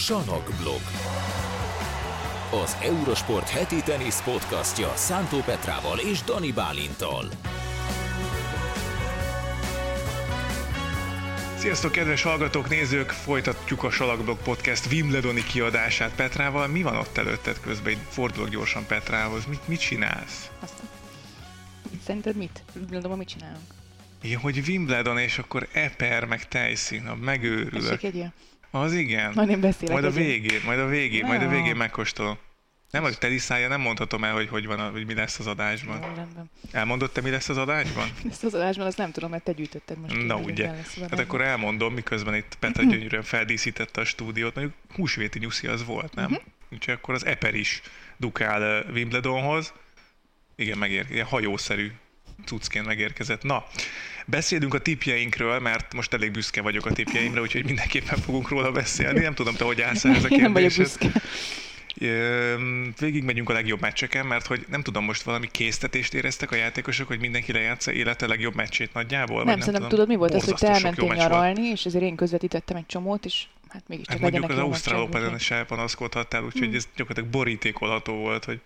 [0.00, 0.80] Sanokblog.
[2.62, 7.28] Az Eurosport heti tenisz podcastja Szántó Petrával és Dani Bálintal.
[11.56, 13.10] Sziasztok, kedves hallgatók, nézők!
[13.10, 16.66] Folytatjuk a Salakblog Podcast Wimbledoni kiadását Petrával.
[16.66, 17.96] Mi van ott előtted közben?
[18.08, 19.46] Fordulok gyorsan Petrához.
[19.46, 20.50] Mit, mit csinálsz?
[20.60, 20.88] Aztán.
[22.04, 22.62] Szerinted mit?
[22.74, 23.64] Wimbledonban mit csinálunk?
[24.22, 27.88] Ja, hogy Wimbledon, és akkor Eper, meg tejszín, megőrülök.
[27.88, 28.32] Tessék egy ilyen?
[28.70, 29.32] Az igen.
[29.34, 31.50] Majd én beszélek Majd a végén, majd a végén, majd a Ah.
[31.50, 32.38] végén megkóstolom.
[32.90, 36.00] Nem, hogy tediszája, nem mondhatom el, hogy hogy van, a, hogy mi lesz az adásban.
[36.00, 36.50] Jó, rendben.
[37.12, 38.08] Te, mi lesz az adásban?
[38.30, 40.26] Ezt az adásban azt nem tudom, mert te gyűjtötted most.
[40.26, 40.70] Na ugye.
[40.70, 45.66] lesz az Hát akkor elmondom, miközben itt Petra gyönyörűen feldíszítette a stúdiót, mondjuk húsvéti nyuszi
[45.66, 46.30] az volt, nem?
[46.30, 46.40] Mhm.
[46.72, 47.80] Úgyhogy akkor az Eper is
[48.16, 49.72] dukál uh, Wimbledonhoz.
[50.56, 51.92] Igen, megér, ilyen hajószerű
[52.44, 53.42] cuccként megérkezett.
[53.42, 53.66] Na,
[54.26, 59.20] beszélünk a tipjeinkről, mert most elég büszke vagyok a tipjeimre, úgyhogy mindenképpen fogunk róla beszélni.
[59.20, 60.98] Nem tudom, te hogy állsz ehhez a nem kérdéshez.
[62.98, 67.06] Végig megyünk a legjobb meccseken, mert hogy nem tudom, most valami késztetést éreztek a játékosok,
[67.06, 69.36] hogy mindenki lejátsza élete legjobb meccsét nagyjából?
[69.36, 69.88] vagy Nem, szerintem tudom.
[69.88, 73.44] tudod mi volt az, hogy te elmentél nyaralni, és ezért én közvetítettem egy csomót, és
[73.68, 76.74] hát mégiscsak Hát mondjuk az Ausztrál Open-en is elpanaszkodhattál, úgyhogy Hmm.
[76.74, 78.60] ez gyakorlatilag borítékolható volt, hogy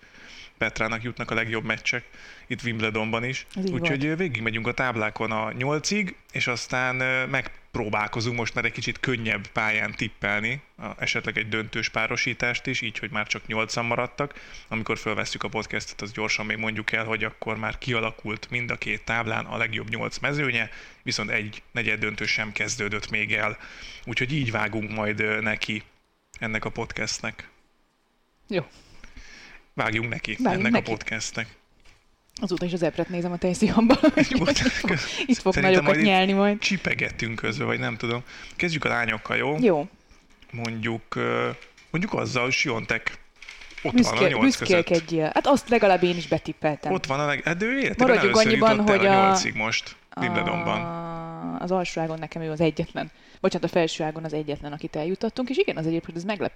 [0.59, 2.05] Petrának jutnak a legjobb meccsek,
[2.47, 3.47] itt Wimbledonban is.
[3.73, 6.97] Úgyhogy végig megyünk a táblákon a nyolcig, és aztán
[7.29, 12.99] megpróbálkozunk most már egy kicsit könnyebb pályán tippelni, a, esetleg egy döntős párosítást is, így,
[12.99, 14.35] hogy már csak nyolcan maradtak.
[14.69, 18.77] Amikor felvesztjük a podcastet, az gyorsan még mondjuk el, hogy akkor már kialakult mind a
[18.77, 20.71] két táblán a legjobb nyolc mezőnye,
[21.03, 23.59] viszont egy negyed döntő sem kezdődött még el.
[24.05, 25.83] Úgyhogy így vágunk majd neki
[26.39, 27.49] ennek a podcastnek.
[28.49, 28.67] Jó.
[29.75, 30.91] Vágjunk neki Vágjunk ennek neki.
[30.93, 31.47] a podcastnek.
[32.41, 33.99] Azóta is az epret nézem a tejszíjamban.
[34.31, 34.45] Jó,
[35.27, 36.59] Itt fog Szerintem nagyokat nyelni majd.
[36.59, 38.23] Csipegettünk közben, vagy nem tudom.
[38.57, 39.57] Kezdjük a lányokkal, jó?
[39.61, 39.89] Jó.
[40.51, 41.15] Mondjuk,
[41.91, 43.19] mondjuk azzal, hogy Siontek
[43.83, 45.11] ott van a Büszke, nyolc között.
[45.33, 46.93] Hát azt legalább én is betippeltem.
[46.93, 47.43] Ott van a leg...
[47.45, 50.81] Hát ő életében először annyiban, hogy a a- nyolcig most Wimbledonban.
[51.59, 53.11] Az alsóágon nekem ő az egyetlen.
[53.45, 56.53] Bocsánat, a felsőágon az egyetlen, akit eljutottunk, és igen, az egyébként ez meglep...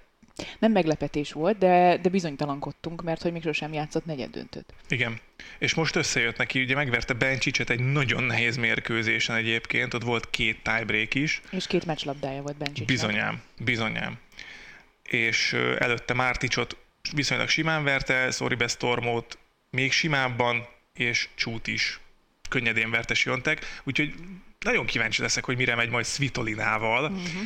[0.59, 4.73] nem meglepetés volt, de, de bizonytalankodtunk, mert hogy még sosem játszott negyed döntőt.
[4.87, 5.19] Igen.
[5.59, 10.63] És most összejött neki, ugye megverte Bencsicset egy nagyon nehéz mérkőzésen egyébként, ott volt két
[10.63, 11.41] tiebreak is.
[11.51, 12.87] És két meccslabdája volt Bencsicsnek.
[12.87, 14.17] Bizonyám, bizonyám.
[15.03, 16.77] És előtte Márticsot
[17.13, 19.37] viszonylag simán verte, Szoribe Stormot
[19.69, 21.99] még simábban, és Csút is
[22.49, 24.13] könnyedén verte Siontek, úgyhogy
[24.65, 27.03] nagyon kíváncsi leszek, hogy mire megy majd Svitolinával.
[27.03, 27.41] Uh-huh.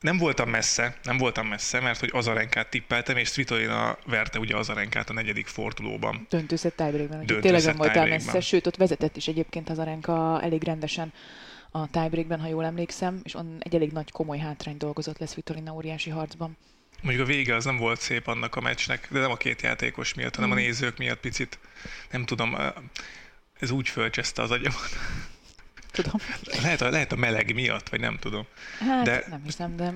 [0.00, 5.10] Nem voltam messze, nem voltam messze, mert hogy Azarenkát tippeltem, és Svitolina verte ugye Azarenkát
[5.10, 6.26] a negyedik fordulóban.
[6.30, 11.12] Döntőszett tiebreakben, tényleg nem voltál messze, sőt, ott vezetett is egyébként Hazarenka elég rendesen
[11.70, 15.72] a tiebreakben, ha jól emlékszem, és on egy elég nagy komoly hátrány dolgozott lesz Vitolina
[15.72, 16.56] óriási harcban.
[17.02, 20.14] Mondjuk a vége az nem volt szép annak a meccsnek, de nem a két játékos
[20.14, 20.62] miatt, hanem a Mhm.
[20.62, 21.58] nézők miatt picit,
[22.10, 22.56] nem tudom,
[23.60, 24.88] ez úgy fölcseszte az agyamat.
[26.02, 26.20] Tudom.
[26.62, 28.46] Lehet a, lehet a meleg miatt, vagy nem tudom.
[28.78, 29.94] Hát De- nem hiszem, de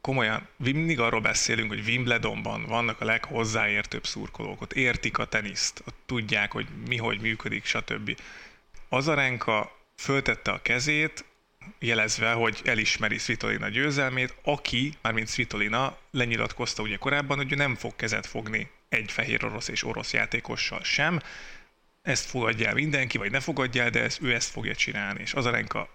[0.00, 5.98] Komolyan, mindig arról beszélünk, hogy Wimbledonban vannak a leghozzáértőbb szurkolók, ott értik a teniszt, ott
[6.06, 8.16] tudják, hogy mi hogy működik, stb.
[8.88, 11.24] Azarenka föltette a kezét,
[11.78, 17.96] jelezve, hogy elismeri Svitolina győzelmét, aki, mármint Svitolina lenyilatkozta ugye korábban, hogy ő nem fog
[17.96, 21.20] kezet fogni egy fehér orosz és orosz játékossal sem,
[22.04, 25.20] ezt fogadja el mindenki, vagy ne fogadja el, de ezt, ő ezt fogja csinálni.
[25.20, 25.88] És Azarenka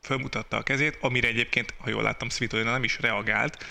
[0.00, 3.64] fölmutatta a kezét, amire egyébként, ha jól láttam, Svitolina nem is reagált,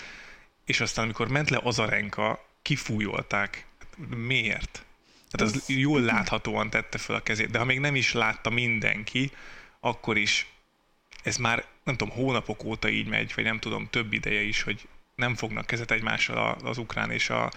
[0.64, 3.66] és aztán, amikor ment le Azarenka, kifújolták.
[3.78, 4.84] Hát Miért?
[5.30, 8.50] Tehát az Ez- jól láthatóan tette fel a kezét, de ha még nem is látta
[8.50, 9.30] mindenki,
[9.80, 10.46] akkor is
[11.22, 14.88] ez már, nem tudom, hónapok óta így megy, vagy nem tudom, több ideje is, hogy
[15.14, 17.50] nem fognak kezet egymással az ukrán és a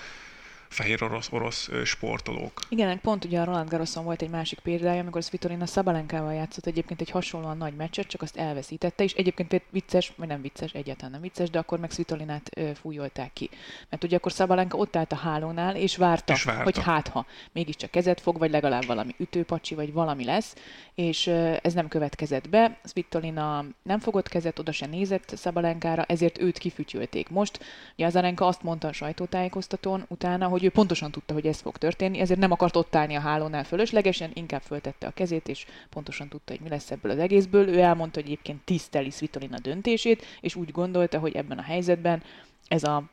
[0.75, 2.59] fehér orosz, orosz sportolók.
[2.69, 7.01] Igen, pont ugye a Roland Garroson volt egy másik példája, amikor Svitolina Szabalenkával játszott egyébként
[7.01, 11.21] egy hasonlóan nagy meccset, csak azt elveszítette, és egyébként vicces, vagy nem vicces, egyáltalán nem
[11.21, 12.49] vicces, de akkor meg Svitolinát
[12.81, 13.49] fújolták ki.
[13.89, 16.63] Mert ugye akkor Szabalenka ott állt a hálónál, és várta, És várta.
[16.63, 20.55] hogy hát ha mégiscsak kezet fog, vagy legalább valami ütőpacsi, vagy valami lesz,
[20.95, 21.27] és
[21.61, 22.77] ez nem következett be.
[22.83, 27.29] Svitolina nem fogott kezet, oda se nézett Szabalenkára, ezért őt kifütyülték.
[27.29, 27.59] Most
[27.93, 32.19] ugye Azarenka azt mondta a sajtótájékoztatón utána, hogy ő pontosan tudta, hogy ez fog történni,
[32.19, 36.51] ezért nem akart ott állni a hálónál fölöslegesen, inkább föltette a kezét, és pontosan tudta,
[36.51, 37.67] hogy mi lesz ebből az egészből.
[37.67, 42.23] Ő elmondta, hogy egyébként tiszteli Svitolina döntését, és úgy gondolta, hogy ebben a helyzetben
[42.67, 43.03] ez a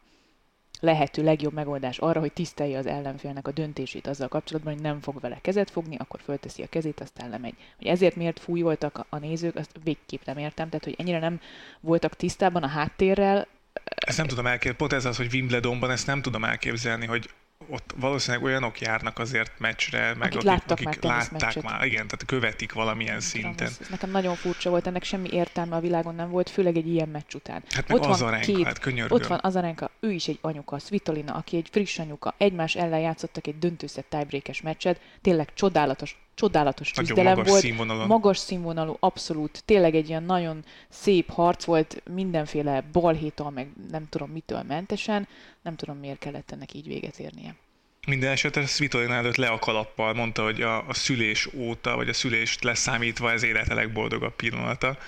[0.82, 5.20] lehető legjobb megoldás arra, hogy tisztelje az ellenfélnek a döntését azzal kapcsolatban, hogy nem fog
[5.20, 7.54] vele kezet fogni, akkor fölteszi a kezét, aztán lemegy.
[7.76, 11.40] Hogy ezért miért fújoltak a- nézők, azt végképp nem értem, tehát hogy ennyire nem
[11.80, 13.46] voltak tisztában a háttérrel,
[13.84, 17.28] Ezt nem tudom elképzelni, pont ez az, hogy Wimbledonban ezt nem tudom elképzelni, hogy
[17.68, 22.06] ott valószínűleg olyanok járnak azért meccsre, meg Akik akik, láttak akik már látták már, igen,
[22.06, 23.66] tehát követik valamilyen tudom, szinten.
[23.66, 26.88] Ez, ez nekem nagyon furcsa volt, ennek semmi értelme a világon nem volt, főleg egy
[26.88, 27.62] ilyen meccs után.
[27.70, 29.16] Hát meg Ott az van arenka, két- hát könyörgöm.
[29.16, 33.46] Ott van Azarenka, ő is egy anyuka, Svitolina, aki egy friss anyuka, egymás ellen játszottak
[33.46, 38.06] egy döntőszett tiebreakes meccset, tényleg csodálatos, csodálatos küzdelem magas volt, színvonalon.
[38.06, 44.30] magas színvonalú, abszolút, tényleg egy ilyen nagyon szép harc volt, mindenféle balhétól, meg nem tudom
[44.30, 45.28] mitől mentesen,
[45.62, 47.54] nem tudom miért kellett ennek így véget érnie.
[48.06, 52.12] Minden esetre Svitolina előtt le a kalappal, mondta, hogy a, a szülés óta, vagy a
[52.12, 54.98] szülést leszámítva ez élete legboldogabb pillanata.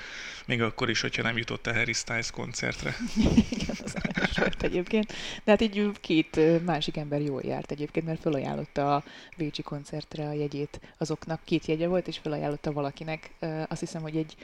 [0.47, 2.97] Még akkor is, hogyha nem jutott el Harry Styles koncertre.
[3.51, 3.97] Igen, az
[4.37, 5.13] aranyos volt egyébként.
[5.45, 9.05] De hát így két másik ember jól járt egyébként, mert felajánlotta a
[9.37, 11.41] Bécsi koncertre a jegyét azoknak.
[11.45, 13.31] Két jegye volt, és felajánlotta valakinek.
[13.69, 14.35] Azt hiszem, hogy egy,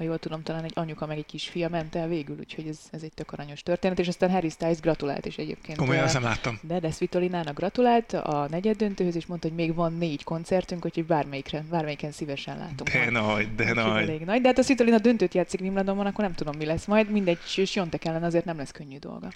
[0.00, 3.02] ha jól tudom, talán egy anyuka meg egy kisfia ment el végül, úgyhogy ez, ez
[3.02, 5.78] egy tök aranyos történet, és aztán Harry Styles gratulált is egyébként.
[5.78, 6.58] Komolyan nem láttam.
[6.62, 11.04] de, de Svitolinának gratulált a negyed döntőhöz, és mondta, hogy még van négy koncertünk, úgyhogy
[11.06, 12.90] bármelyikre, bármelyiken szívesen látunk.
[12.90, 13.12] De majd.
[13.12, 14.02] nagy, de Úgyhogy nagy.
[14.02, 14.40] elég nagy.
[14.40, 17.10] De hát a Svitolina döntőt játszik Wimbledonban, akkor nem tudom, mi lesz majd.
[17.10, 19.28] Mindegy, Siontek ellen azért nem lesz könnyű dolga.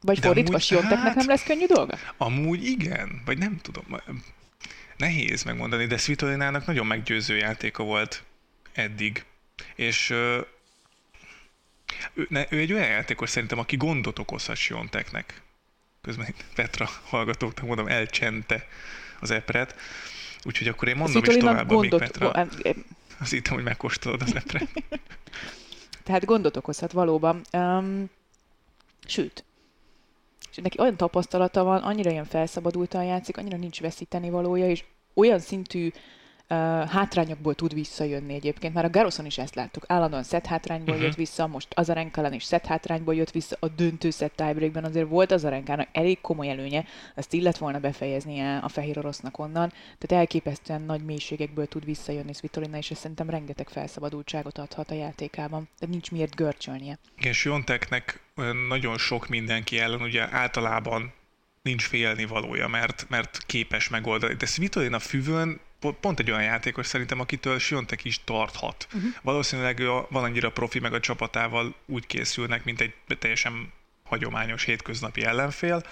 [0.00, 1.96] Vagy De fordítva, Sionteknek hát- nem lesz könnyű dolga?
[2.16, 3.84] Amúgy igen, vagy nem tudom.
[4.96, 8.24] Nehéz megmondani, de Svitolinának nagyon meggyőző játéka volt
[8.72, 9.24] eddig.
[9.74, 10.10] És
[12.14, 15.42] ő, ne, ő egy olyan játékos szerintem, aki gondot okozhat Sionteknek.
[16.02, 18.66] Közben itt Petra hallgatóknak mondom, elcsente
[19.20, 19.74] az epret.
[20.42, 22.26] Úgyhogy akkor én mondom is tovább, még gondot, Petra.
[22.26, 22.84] go- em,
[23.18, 24.68] Azt hittem, hogy megkóstolod az epret.
[26.04, 27.44] tehát gondot okozhat valóban.
[27.52, 28.10] Um,
[29.06, 29.44] sőt,
[30.50, 35.38] és neki olyan tapasztalata van, annyira ilyen felszabadultan játszik, annyira nincs veszíteni valója, és olyan
[35.38, 35.90] szintű
[36.88, 38.74] hátrányokból tud visszajönni egyébként.
[38.74, 39.84] Már a Garoson is ezt láttuk.
[39.86, 41.04] Állandóan set hátrányból Mhm.
[41.04, 43.56] jött vissza, most az ellen is set hátrányból jött vissza.
[43.60, 46.84] A döntő set tiebreakben azért volt az Arenkának elég komoly előnye,
[47.14, 49.68] ezt illet volna befejeznie a fehér orosznak onnan.
[49.98, 55.68] Tehát elképesztően nagy mélységekből tud visszajönni Svitolina, és ez szerintem rengeteg felszabadultságot adhat a játékában.
[55.78, 56.98] Tehát nincs miért görcsölnie.
[57.16, 58.20] És Jonteknek
[58.68, 61.12] nagyon sok mindenki ellen ugye általában
[61.62, 64.34] nincs félni valója, mert, mert képes megoldani.
[64.34, 65.60] De Svitolina füvön
[66.00, 68.86] pont egy olyan játékos szerintem, akitől Siontek is tarthat.
[68.94, 69.10] Uh-huh.
[69.22, 73.72] Valószínűleg ő a- van annyira profi, meg a csapatával úgy készülnek, mint egy teljesen
[74.04, 75.82] hagyományos hétköznapi ellenfél,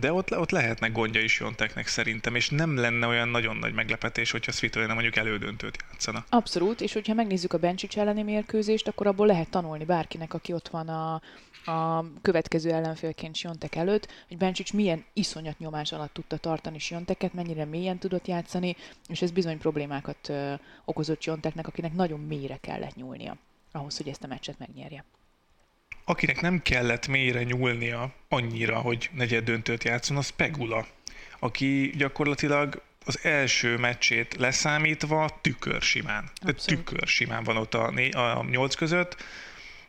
[0.00, 4.30] de ott, ott lehetnek gondja is Jonteknek szerintem, és nem lenne olyan nagyon nagy meglepetés,
[4.30, 6.24] hogyha Svitolina mondjuk elődöntőt játszana.
[6.28, 10.68] Abszolút, és hogyha megnézzük a Bencsics elleni mérkőzést, akkor abból lehet tanulni bárkinek, aki ott
[10.68, 11.20] van a,
[11.66, 17.64] a következő ellenfélként Siontek előtt, hogy Bencsics milyen iszonyat nyomás alatt tudta tartani Sionteket, mennyire
[17.64, 18.76] mélyen tudott játszani,
[19.08, 20.54] és ez bizony problémákat ö,
[20.84, 23.36] okozott Sionteknek, akinek nagyon mélyre kellett nyúlnia
[23.72, 25.04] ahhoz, hogy ezt a meccset megnyerje.
[26.04, 30.86] Akinek nem kellett mélyre nyúlnia annyira, hogy negyed döntőt játszon, az Pegula,
[31.38, 36.30] aki gyakorlatilag az első meccsét leszámítva tükör simán.
[36.34, 36.84] Abszolút.
[36.84, 39.16] tükör simán van ott a, né- a nyolc között,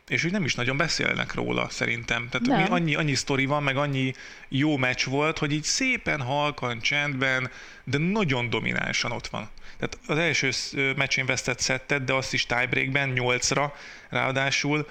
[0.08, 2.28] és úgy nem is nagyon beszélnek róla szerintem.
[2.30, 2.72] Tehát Nem.
[2.72, 4.12] annyi, annyi sztori van, meg annyi
[4.48, 7.50] jó meccs volt, hogy így szépen, halkan, csendben,
[7.84, 9.48] de nagyon dominánsan ott van.
[9.78, 10.50] Tehát az első
[10.96, 13.70] meccsén vesztett szettet, de azt is tiebreakben, 8-ra
[14.08, 14.88] ráadásul,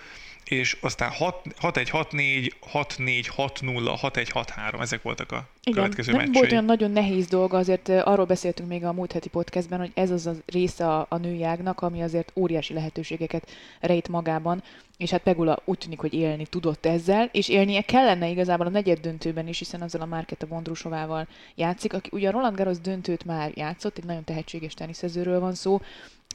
[0.47, 6.39] és aztán 6-1, 6-4, 6-4, 6-0, 6-1, 6-3, ezek voltak a Igen, következő nem meccsei.
[6.39, 10.11] volt olyan nagyon nehéz dolga, azért arról beszéltünk még a múlt heti podcastben, hogy ez
[10.11, 14.63] az a része a, a nőjágnak, ami azért óriási lehetőségeket rejt magában,
[14.97, 18.99] és hát Pegula úgy tűnik, hogy élni tudott ezzel, és élnie kellene igazából a negyed
[18.99, 23.51] döntőben is, hiszen azzal a Márketa Vondrusovával játszik, aki ugye a Roland Garros döntőt már
[23.55, 25.81] játszott, egy nagyon tehetséges teniszezőről van szó,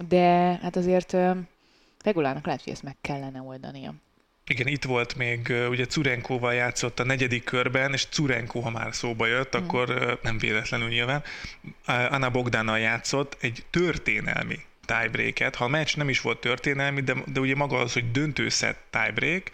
[0.08, 1.16] de hát azért
[2.02, 3.94] ö, Pegulának lehet, hogy ezt meg kellene oldania.
[4.47, 9.26] Igen, itt volt még, ugye Curenkóval játszott a negyedik körben, és Curenko, ha már szóba
[9.26, 9.62] jött, Mhm.
[9.64, 11.23] akkor nem véletlenül nyilván,
[11.87, 15.54] Anna Bogdánnal játszott egy történelmi tiebreaket.
[15.54, 19.50] Ha a meccs nem is volt történelmi, de, de ugye maga az, hogy döntőszett tiebreak,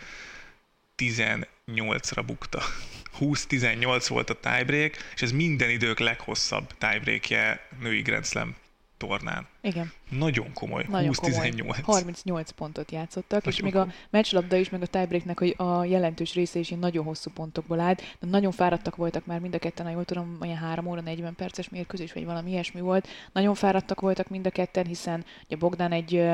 [0.96, 2.62] 18-ra bukta.
[3.20, 8.54] 20-18 volt a tiebreak, és ez minden idők leghosszabb tiebreakje női Grand Slam
[8.98, 9.46] tornán.
[9.60, 9.92] Igen.
[10.10, 11.50] Nagyon komoly, Nagyon komoly.
[11.50, 11.78] 20-18.
[11.82, 13.94] 38 pontot játszottak, és Nagyon még a komoly.
[14.10, 18.26] meccslabda is, meg a tiebreaknek hogy a jelentős része is nagyon hosszú pontokból állt, de
[18.28, 21.68] nagyon fáradtak voltak már mind a ketten, ha jól tudom, olyan 3 óra 40 perces
[21.68, 23.08] mérkőzés, vagy valami ilyesmi volt.
[23.32, 26.24] Nagyon fáradtak voltak mind a ketten, hiszen ugye Bogdan egy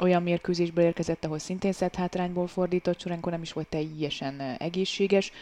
[0.00, 5.32] olyan mérkőzésből érkezett, ahol szintén szett hátrányból fordított, Surenko nem is volt teljesen egészséges,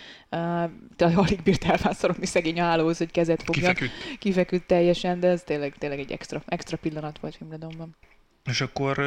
[0.96, 3.74] de alig bírt elvászorogni szegény a hálóhoz, hogy kezet fogjon.
[3.74, 4.18] Kifeküdt.
[4.18, 7.96] Kifeküdt teljesen, de ez tényleg, tényleg egy extra, extra pillanat volt Wimbledonban.
[8.44, 9.02] És akkor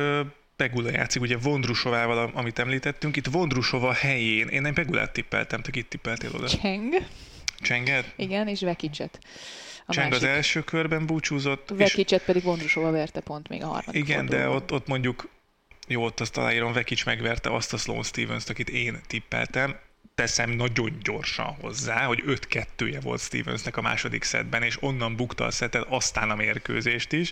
[0.55, 5.89] Pegula játszik, ugye Vondrusovával, amit említettünk, itt Vondrusova helyén, én nem Pegulát tippeltem, te itt
[5.89, 6.47] tippeltél oda?
[6.47, 6.93] Cseng.
[7.59, 8.13] Csenget?
[8.15, 9.19] Igen, és Vekicset.
[9.85, 10.27] A Cseng másik.
[10.27, 11.69] az első körben búcsúzott.
[11.75, 12.25] Vekicset és...
[12.25, 14.49] pedig Vondrusova verte pont még a harmadik Igen, fordulóban.
[14.49, 15.29] de ott, ott mondjuk,
[15.87, 19.75] jó, ott azt aláírom, Vekic megverte azt a Sloan Stevens-t, akit én tippeltem.
[20.15, 25.51] Teszem nagyon gyorsan hozzá, hogy 5-2-je volt Stevensnek a második szedben, és onnan bukta a
[25.51, 27.31] szetet, aztán a mérkőzést is.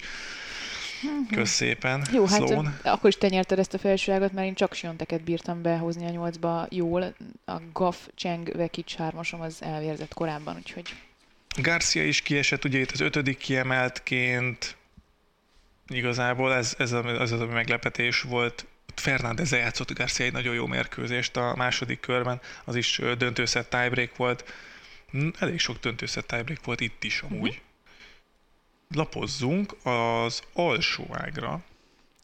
[1.01, 1.35] Mhm.
[1.35, 2.79] Kösz szépen, Jó, hát Sloan.
[2.83, 6.67] akkor is te nyerted ezt a felsőágat, mert én csak Sionteket bírtam behozni a nyolcba
[6.69, 7.15] jól.
[7.45, 10.93] A Gaff, Cseng, Vekic hármasom az elvérzett korábban, úgyhogy...
[11.61, 14.75] Garcia is kiesett, ugye itt az ötödik kiemeltként.
[15.87, 18.65] Igazából ez, ez, a, ez az, ami meglepetés volt.
[18.95, 24.53] Fernández játszott Garcia egy nagyon jó mérkőzést a második körben, az is döntőszett tiebreak volt.
[25.39, 27.49] Elég sok döntőszett tiebreak volt itt is amúgy.
[27.49, 27.63] Uh-huh
[28.95, 31.63] lapozzunk az alsó ágra.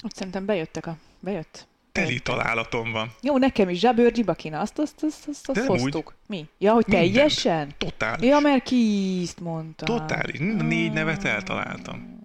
[0.03, 0.97] Ott szerintem bejöttek a...
[1.19, 1.67] Bejött?
[1.91, 3.13] Teli találatom van.
[3.21, 6.07] Jó, nekem is Zsábőr Gyibakina, azt, azt, azt, azt, azt hoztuk.
[6.07, 6.37] Úgy.
[6.37, 6.47] Mi?
[6.57, 7.73] Ja, hogy teljesen?
[7.77, 8.29] Totális.
[8.29, 9.85] Ja, mert Kiszt mondta.
[9.85, 10.39] Totális.
[10.39, 12.20] Négy nevet eltaláltam.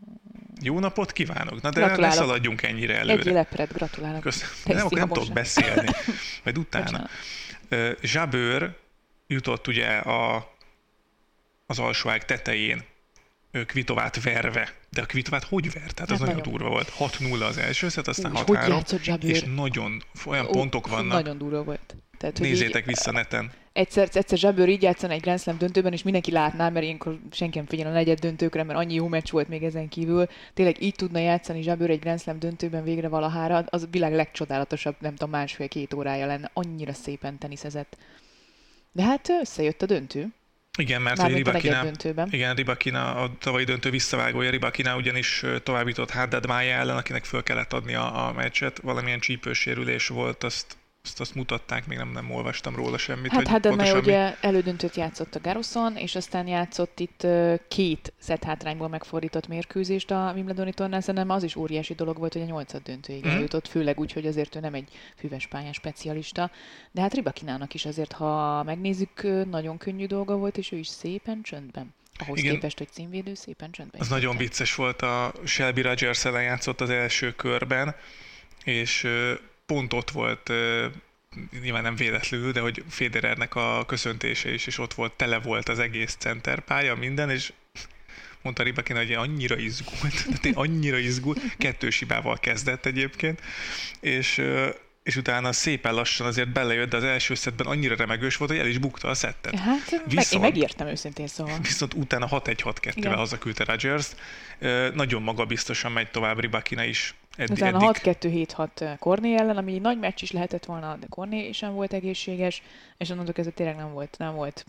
[0.61, 1.63] Jó napot kívánok!
[1.63, 3.19] Na de ne szaladjunk ennyire előre.
[3.19, 4.21] Egy lepret, gratulálok.
[4.21, 4.55] Köszönöm.
[4.65, 5.89] Nem, akkor nem tudok beszélni.
[6.45, 7.09] Majd utána.
[8.03, 8.77] Zsábőr
[9.27, 10.53] jutott ugye a,
[11.67, 12.85] az alsóág tetején
[13.67, 14.73] Kvitovát verve.
[14.91, 15.95] De a Kvitovát hogy vert?
[15.95, 16.93] Tehát az hát nagyon, nagyon durva volt.
[16.99, 19.23] 6-0 az első szet, aztán 6-3.
[19.23, 21.13] És nagyon olyan Ó, pontok vannak.
[21.13, 21.95] Nagyon durva volt.
[22.19, 23.51] Tehát, Nézzétek így, vissza neten.
[23.73, 27.59] Egyszer, egyszer Zsabőr így játszana egy Grand Slam döntőben, és mindenki látná, mert ilyenkor senki
[27.59, 30.27] nem figyel a negyed döntőkre, mert annyi jó meccs volt még ezen kívül.
[30.55, 34.97] Tényleg így tudna játszani Zsabőr egy Grand Slam döntőben végre valahára, az a világ legcsodálatosabb,
[34.99, 36.51] nem tudom, másfél-két órája lenne.
[36.53, 37.97] Annyira szépen teniszezett.
[38.93, 40.29] De hát összejött a döntő.
[40.79, 41.85] Igen, mert hogy Ribakina,
[42.31, 47.73] igen, Ribakina, a tavalyi döntő visszavágója, Ribakina ugyanis továbbított Haddad Mája ellen, akinek föl kellett
[47.73, 52.77] adni a, a meccset, valamilyen csípősérülés volt, azt azt, azt mutatták, még nem, nem olvastam
[52.77, 53.31] róla semmit.
[53.31, 57.27] Hát, hát de mert ugye elődöntőt játszott a Garoson, és aztán játszott itt
[57.69, 62.43] két szett hátrányból megfordított mérkőzést a Wimbledoni tornán, szerintem az is óriási dolog volt, hogy
[62.43, 63.31] a nyolcad döntőig mm.
[63.31, 66.51] eljutott, főleg úgy, hogy azért ő nem egy füves pályán specialista,
[66.93, 71.43] de hát Ribakinának is azért, ha megnézzük, nagyon könnyű dolga volt, és ő is szépen
[71.43, 71.95] csöndben.
[72.19, 72.53] Ahhoz Igen.
[72.53, 74.01] képest, hogy címvédő, szépen csöndben.
[74.01, 77.95] Az nagyon vicces volt, a Shelby Rogers ellen játszott az első körben,
[78.65, 79.07] és
[79.67, 80.53] pont ott volt,
[81.63, 85.79] nyilván nem véletlenül, de hogy Federernek a köszöntése is, és ott volt, tele volt az
[85.79, 87.53] egész centerpálya, minden, és
[88.43, 93.41] mondta Ribakina, hogy annyira izgult, tehát annyira izgult, kettős hibával kezdett egyébként,
[94.01, 94.43] és
[95.07, 98.67] és utána szépen lassan azért belejött, de az első szettben annyira remegős volt, hogy el
[98.67, 99.59] is bukta a szettet.
[99.59, 101.59] Hát viszont, én megírtam őszintén szóval.
[101.63, 104.07] Viszont utána 6-1-6-2-vel hazaküldte Rodgers.
[104.95, 107.15] Nagyon magabiztosan megy tovább Ribakina is.
[107.37, 111.93] Edd, utána 6-2-7-6 Korné ellen, ami nagy meccs is lehetett volna, de Korné sem volt
[111.93, 112.63] egészséges,
[112.97, 114.65] és onnantól kezdve tényleg nem volt, nem volt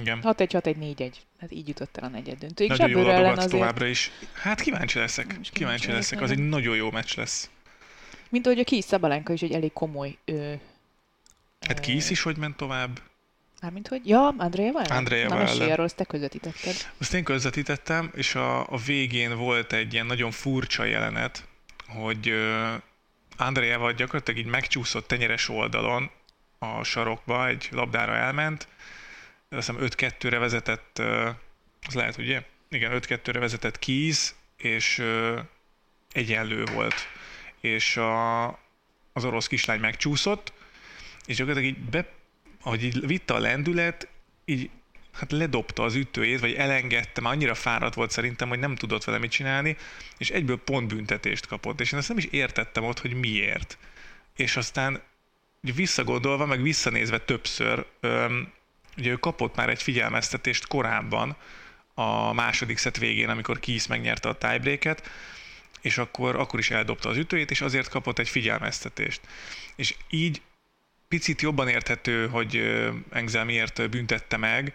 [0.00, 0.20] igen.
[0.22, 1.12] 6-1-6-1-4-1.
[1.40, 2.70] Hát így jutott el a negyed döntőig.
[2.70, 4.10] Nagyon jól adogatsz továbbra is.
[4.32, 5.26] Hát kíváncsi leszek.
[5.26, 6.20] Kíváncsi, kíváncsi leszek.
[6.20, 7.50] Az egy nagyon jó meccs lesz.
[8.28, 10.16] Mint ahogy a Kis Szabalenka is egy elég komoly...
[10.24, 10.52] Ö,
[11.60, 13.00] hát Kis is hogy ment tovább?
[13.60, 14.08] Mármint hogy?
[14.08, 14.84] Ja, Andréval?
[14.84, 16.74] Andréval Na, mesélj arról, azt te közvetítetted.
[16.98, 21.48] Azt én közvetítettem, és a, a végén volt egy ilyen nagyon furcsa jelenet,
[21.94, 22.34] hogy
[23.36, 26.10] Andréval gyakorlatilag így megcsúszott tenyeres oldalon
[26.58, 28.68] a sarokba, egy labdára elment,
[29.48, 30.98] azt hiszem 5-2-re vezetett,
[31.86, 32.42] az lehet, ugye?
[32.68, 35.04] Igen, 5-2-re vezetett Keys, és
[36.12, 36.94] egyenlő volt
[37.62, 38.46] és a,
[39.12, 40.52] az orosz kislány megcsúszott,
[41.26, 42.12] és gyakorlatilag így, be,
[42.62, 44.08] ahogy így vitte a lendület,
[44.44, 44.70] így
[45.12, 49.18] hát ledobta az ütőjét, vagy elengedte, már annyira fáradt volt szerintem, hogy nem tudott vele
[49.18, 49.76] mit csinálni,
[50.18, 53.78] és egyből pontbüntetést kapott, és én azt nem is értettem ott, hogy miért.
[54.36, 55.02] És aztán
[55.60, 58.52] visszagondolva, meg visszanézve többször, öm,
[58.96, 61.36] ugye ő kapott már egy figyelmeztetést korábban,
[61.94, 65.10] a második szett végén, amikor Kisz megnyerte a tiebreaket,
[65.80, 69.20] és akkor, akkor is eldobta az ütőjét, és azért kapott egy figyelmeztetést.
[69.76, 70.40] És így
[71.12, 74.72] picit jobban érthető, hogy Engzel miért büntette meg,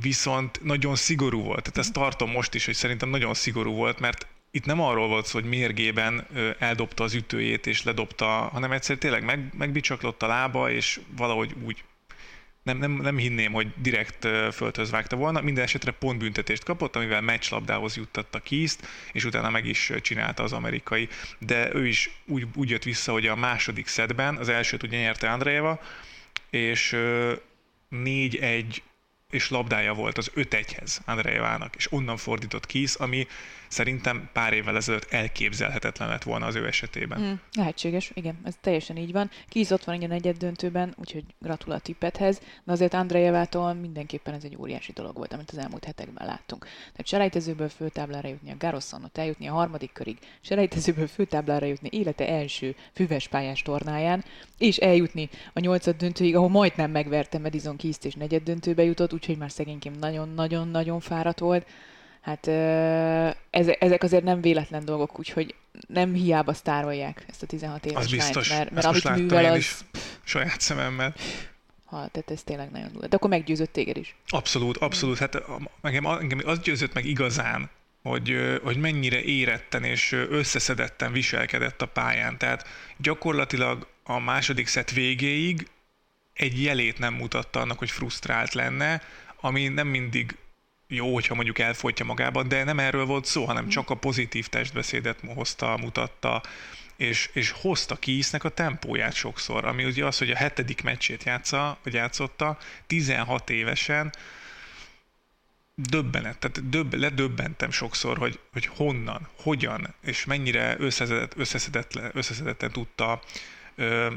[0.00, 1.62] viszont nagyon szigorú volt.
[1.62, 5.26] Tehát ezt tartom most is, hogy szerintem nagyon szigorú volt, mert itt nem arról volt
[5.26, 6.26] szó, hogy mérgében
[6.58, 11.84] eldobta az ütőjét és ledobta, hanem egyszer tényleg meg, megbicsaklott a lába, és valahogy úgy
[12.62, 15.40] nem, nem, nem hinném, hogy direkt földhöz vágta volna.
[15.40, 21.08] Minden esetre pontbüntetést kapott, amivel meccslabdához juttatta Kiszt, és utána meg is csinálta az amerikai.
[21.38, 25.30] De ő is úgy, úgy jött vissza, hogy a második szedben, az elsőt ugye nyerte
[25.30, 25.80] Andrejeva,
[26.50, 26.96] és
[27.90, 28.64] 4-1
[29.30, 33.26] és labdája volt az 5-1-hez Andrejevának, és onnan fordított Kisz, ami
[33.70, 37.20] szerintem pár évvel ezelőtt elképzelhetetlen lett volna az ő esetében.
[37.20, 39.30] Mm, lehetséges, igen, ez teljesen így van.
[39.48, 44.34] Ki is ott van egy negyed döntőben, úgyhogy gratul a tippethez, de azért Andrejevától mindenképpen
[44.34, 46.64] ez egy óriási dolog volt, amit az elmúlt hetekben láttunk.
[46.64, 52.74] Tehát selejtezőből főtáblára jutni a Garoszonot, eljutni a harmadik körig, selejtezőből főtáblára jutni élete első
[52.92, 54.24] füves pályás tornáján,
[54.58, 59.36] és eljutni a nyolcad döntőig, ahol majdnem megverte Madison Keys-t és negyed döntőbe jutott, úgyhogy
[59.36, 61.66] már szegényként nagyon-nagyon-nagyon fáradt volt.
[62.20, 62.46] Hát
[63.78, 65.54] ezek azért nem véletlen dolgok, úgyhogy
[65.86, 68.48] nem hiába sztárolják ezt a 16 éves az biztos.
[68.48, 69.56] mert, mert amit művel, az...
[69.56, 69.76] Is
[70.24, 71.14] saját szememmel.
[71.84, 73.06] Ha, tehát ez tényleg nagyon durva.
[73.06, 74.14] De akkor meggyőzött téged is.
[74.28, 75.18] Abszolút, abszolút.
[75.18, 75.42] Hát
[75.82, 77.70] engem, engem az győzött meg igazán,
[78.02, 82.38] hogy, hogy mennyire éretten és összeszedetten viselkedett a pályán.
[82.38, 85.68] Tehát gyakorlatilag a második szett végéig
[86.32, 89.02] egy jelét nem mutatta annak, hogy frusztrált lenne,
[89.40, 90.36] ami nem mindig
[90.92, 95.18] jó, hogyha mondjuk elfolytja magában, de nem erről volt szó, hanem csak a pozitív testbeszédet
[95.34, 96.42] hozta, mutatta,
[96.96, 101.78] és, és hozta Kisznek a tempóját sokszor, ami ugye az, hogy a hetedik meccsét játsza,
[101.82, 104.12] vagy játszotta, 16 évesen,
[105.74, 113.22] döbbenet, tehát döbb, ledöbbentem sokszor, hogy, hogy honnan, hogyan, és mennyire összeszedett, összeszedetlen, összeszedetten tudta
[113.74, 114.14] ö,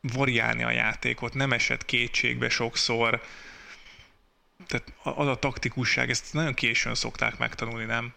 [0.00, 3.22] variálni a játékot, nem esett kétségbe sokszor,
[4.66, 8.12] tehát az a taktikusság, ezt nagyon későn szokták megtanulni, nem?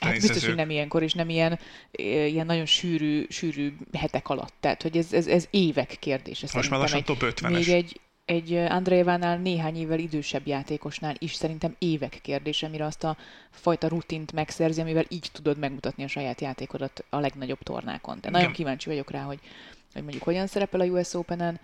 [0.00, 1.58] Hát biztos, hogy nem ilyenkor, és nem ilyen,
[1.92, 4.54] ilyen nagyon sűrű, sűrű hetek alatt.
[4.60, 6.46] Tehát, hogy ez, ez, ez évek kérdése.
[6.54, 7.50] Most már lassan top 50-es.
[7.50, 13.16] Még egy, egy Andrejevánál néhány évvel idősebb játékosnál is szerintem évek kérdése, mire azt a
[13.50, 18.18] fajta rutint megszerzi, amivel így tudod megmutatni a saját játékodat a legnagyobb tornákon.
[18.20, 19.40] De nagyon kíváncsi vagyok rá, hogy,
[19.92, 21.60] hogy mondjuk hogyan szerepel a US Open-en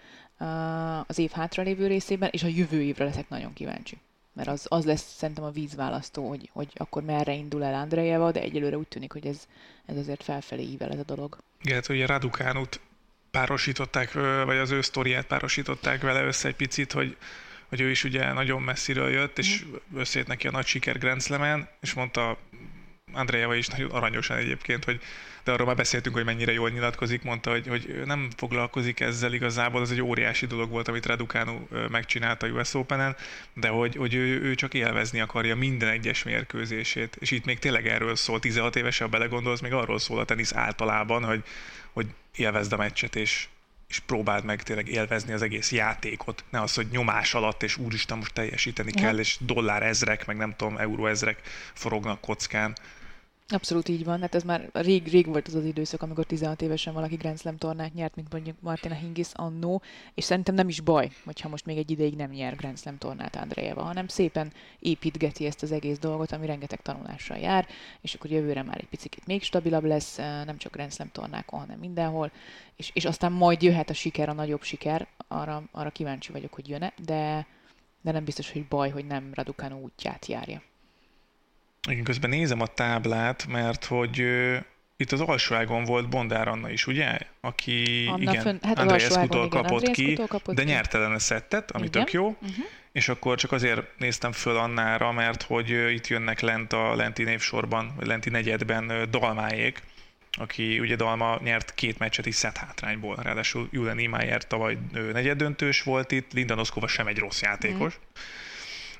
[1.06, 3.98] az év hátralévő részében, és a jövő évre leszek nagyon kíváncsi
[4.38, 8.40] mert az, az lesz szerintem a vízválasztó, hogy, hogy akkor merre indul el Andrejeva, de
[8.40, 9.46] egyelőre úgy tűnik, hogy ez,
[9.86, 11.38] ez azért felfelé ível ez a dolog.
[11.62, 12.80] Igen, hát ugye Radukánut
[13.30, 14.12] párosították,
[14.44, 17.16] vagy az ő sztoriát párosították vele össze egy picit, hogy,
[17.68, 19.98] hogy ő is ugye nagyon messziről jött, és mm.
[19.98, 22.38] összejött neki a nagy siker Grand Slam-en, és mondta
[23.12, 25.00] Andrejeva is nagyon aranyosan egyébként, hogy
[25.48, 29.82] de arról már beszéltünk, hogy mennyire jól nyilatkozik, mondta, hogy, hogy nem foglalkozik ezzel igazából,
[29.82, 33.16] ez egy óriási dolog volt, amit Raducanu megcsinálta a US Open-en,
[33.54, 37.16] de hogy, hogy ő, ő csak élvezni akarja minden egyes mérkőzését.
[37.20, 41.24] És itt még tényleg erről szól, 16 évesen, belegondolsz, még arról szól a tenisz általában,
[41.24, 41.42] hogy,
[41.92, 43.46] hogy élvezd a meccset, és,
[43.88, 46.44] és próbáld meg tényleg élvezni az egész játékot.
[46.50, 49.02] Ne az, hogy nyomás alatt, és úristen, most teljesíteni ja.
[49.02, 51.40] kell, és dollár ezrek, meg nem tudom, euró ezrek
[51.74, 52.76] forognak kockán.
[53.50, 56.94] Abszolút így van, hát ez már rég, rég volt az az időszak, amikor 16 évesen
[56.94, 59.82] valaki Grand Slam tornát nyert, mint mondjuk Martina Hingis annó,
[60.14, 63.36] és szerintem nem is baj, hogyha most még egy ideig nem nyer Grand Slam tornát
[63.36, 67.66] Andrejeva, hanem szépen építgeti ezt az egész dolgot, ami rengeteg tanulással jár,
[68.00, 71.78] és akkor jövőre már egy picit még stabilabb lesz, nem csak Grand Slam tornákon, hanem
[71.78, 72.30] mindenhol,
[72.76, 76.68] és, és aztán majd jöhet a siker, a nagyobb siker, arra, arra kíváncsi vagyok, hogy
[76.68, 77.46] jön-e, de,
[78.00, 80.62] de nem biztos, hogy baj, hogy nem Raducanu útját járja.
[81.88, 84.24] Igen, közben nézem a táblát, mert hogy
[84.96, 87.18] itt az alsóágon volt Bondár Anna is, ugye?
[87.40, 92.04] Aki Anna igen, fön, hát kapott ki, kapott de nyert ellen a szettet, ami igen.
[92.04, 92.26] tök jó.
[92.26, 92.64] Uh-huh.
[92.92, 97.92] És akkor csak azért néztem föl Annára, mert hogy itt jönnek lent a lenti névsorban,
[97.96, 99.82] vagy lenti negyedben Dalmáék,
[100.30, 103.16] aki ugye Dalma nyert két meccset is szett hátrányból.
[103.22, 104.78] Ráadásul Julian Niemeyer tavaly
[105.12, 107.94] negyeddöntős volt itt, Linda Noszkova sem egy rossz játékos.
[107.94, 108.22] Uh-huh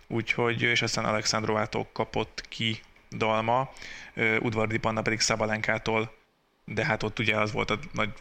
[0.09, 3.73] úgyhogy, és aztán Alexandrovától kapott ki Dalma,
[4.40, 6.14] Udvardi Panna pedig Szabalenkától,
[6.64, 8.12] de hát ott ugye az volt a nagy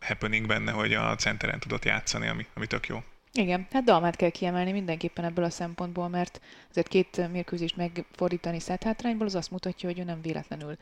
[0.00, 3.02] happening benne, hogy a centeren tudott játszani, ami, ami tök jó.
[3.36, 8.82] Igen, hát Dalmát kell kiemelni mindenképpen ebből a szempontból, mert azért két mérkőzést megfordítani szett
[8.82, 10.76] hátrányból, az azt mutatja, hogy ő nem véletlenül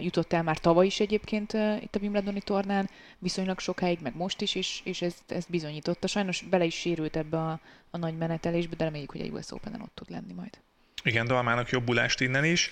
[0.00, 4.54] jutott el már tavaly is egyébként itt a Wimbledoni tornán, viszonylag sokáig, meg most is,
[4.54, 6.06] és, és ezt, ezt bizonyította.
[6.06, 9.80] Sajnos bele is sérült ebbe a, a nagy menetelésbe, de reméljük, hogy a US open
[9.80, 10.58] ott tud lenni majd.
[11.02, 12.70] Igen, Dalmának jobbulást innen is,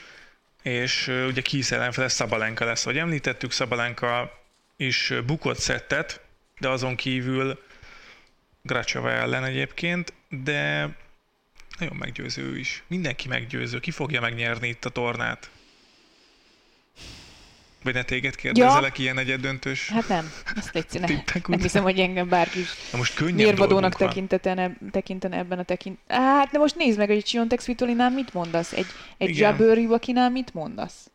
[0.62, 4.30] és ugye Kisz ellenfele Szabalenka lesz, ahogy említettük, Szabalenka
[4.76, 6.20] is bukott szettet,
[6.60, 7.58] de azon kívül
[8.66, 10.88] Graceva ellen egyébként, de
[11.78, 12.82] nagyon meggyőző is.
[12.86, 13.80] Mindenki meggyőző.
[13.80, 15.50] Ki fogja megnyerni itt a tornát?
[17.82, 19.04] Vagy ne téged kérdezelek ja.
[19.04, 21.06] ilyen egyedöntős Hát nem, ezt egy ne.
[21.46, 25.98] Nem hiszem, hogy engem bárki is Na most mérvadónak tekinteten, tekinten ebben a tekint...
[26.08, 28.72] Hát, de most nézd meg, hogy Siontex Vitolinál mit mondasz?
[28.72, 28.86] Egy,
[29.18, 31.10] egy Jabber Jubakinál mit mondasz?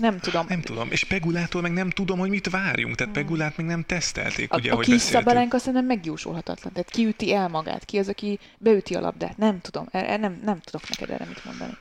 [0.00, 0.46] Nem tudom.
[0.48, 0.90] Nem tudom.
[0.90, 2.94] És Pegulától meg nem tudom, hogy mit várjunk.
[2.94, 3.24] Tehát hmm.
[3.24, 5.50] Pegulát még nem tesztelték, a, ugye, a ahogy beszéltünk.
[5.58, 6.72] szerintem megjósolhatatlan.
[6.72, 7.84] Tehát ki üti el magát?
[7.84, 9.36] Ki az, aki beüti a labdát?
[9.36, 9.88] Nem tudom.
[9.90, 11.76] Er, er, nem, nem tudok neked erre mit mondani.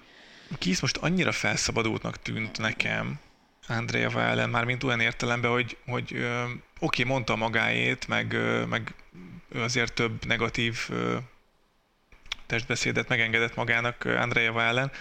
[0.58, 3.19] Kisz most annyira felszabadultnak tűnt nekem,
[3.67, 6.43] Andrea ellen, már mint olyan értelemben, hogy, hogy ö,
[6.80, 8.93] oké, mondta magáét, meg, ö, meg
[9.56, 11.17] azért több negatív ö,
[12.45, 14.91] testbeszédet megengedett magának Andrea ellen,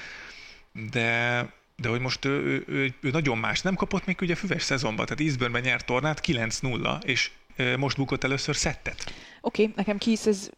[0.73, 1.47] de
[1.83, 3.61] de hogy most ő, ő, ő, ő nagyon más.
[3.61, 7.31] Nem kapott még ugye füves szezonban, tehát Eastburnben nyert tornát 9-0, és
[7.77, 9.13] most bukott először szettet.
[9.41, 10.51] Oké, okay, nekem Kisz, ez,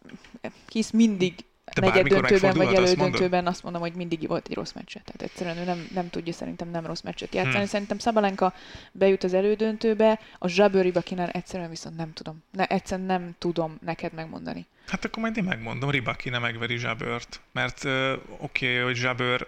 [0.66, 1.34] Kisz mindig
[1.80, 5.04] negyed döntőben vagy elődöntőben azt mondom, hogy mindig volt egy rossz meccset.
[5.04, 7.56] Tehát egyszerűen ő nem, nem tudja szerintem nem rossz meccset játszani.
[7.56, 7.66] Hmm.
[7.66, 8.54] Szerintem Szabalenka
[8.92, 12.42] bejut az elődöntőbe, a Zsabőri Bakinál egyszerűen viszont nem tudom.
[12.50, 14.66] Ne, egyszerűen nem tudom neked megmondani.
[14.86, 17.40] Hát akkor majd én megmondom, Ribakina megveri Zsabőrt.
[17.52, 19.46] Mert uh, oké, okay, hogy Zsabőr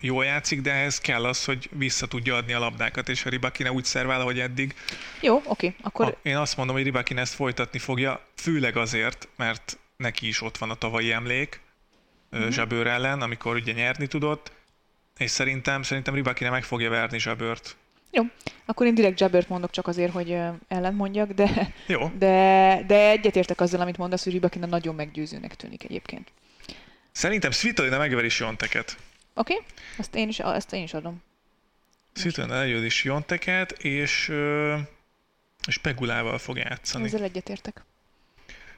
[0.00, 3.70] jól játszik, de ehhez kell az, hogy vissza tudja adni a labdákat, és a Ribakina
[3.70, 4.74] úgy szervál, hogy eddig.
[5.20, 6.04] Jó, oké, akkor...
[6.04, 10.58] Ha, én azt mondom, hogy Ribakina ezt folytatni fogja, főleg azért, mert neki is ott
[10.58, 11.60] van a tavalyi emlék
[12.36, 12.48] mm-hmm.
[12.48, 14.52] Zsabőr ellen, amikor ugye nyerni tudott,
[15.16, 17.76] és szerintem, szerintem Ribakina meg fogja verni Zsabőrt.
[18.10, 18.22] Jó,
[18.64, 20.36] akkor én direkt Zsabőrt mondok csak azért, hogy
[20.68, 22.10] ellent mondjak, de, Jó.
[22.18, 26.32] de, de egyetértek azzal, amit mondasz, hogy Ribakina nagyon meggyőzőnek tűnik egyébként.
[27.12, 28.96] Szerintem Svitolina megveri Sionteket.
[29.34, 29.66] Oké, okay.
[29.98, 31.22] ezt, én is, ezt én is adom.
[32.14, 34.32] Svitolina eljöd is Sionteket, és,
[35.66, 37.04] és Pegulával fog játszani.
[37.04, 37.84] Ezzel egyetértek.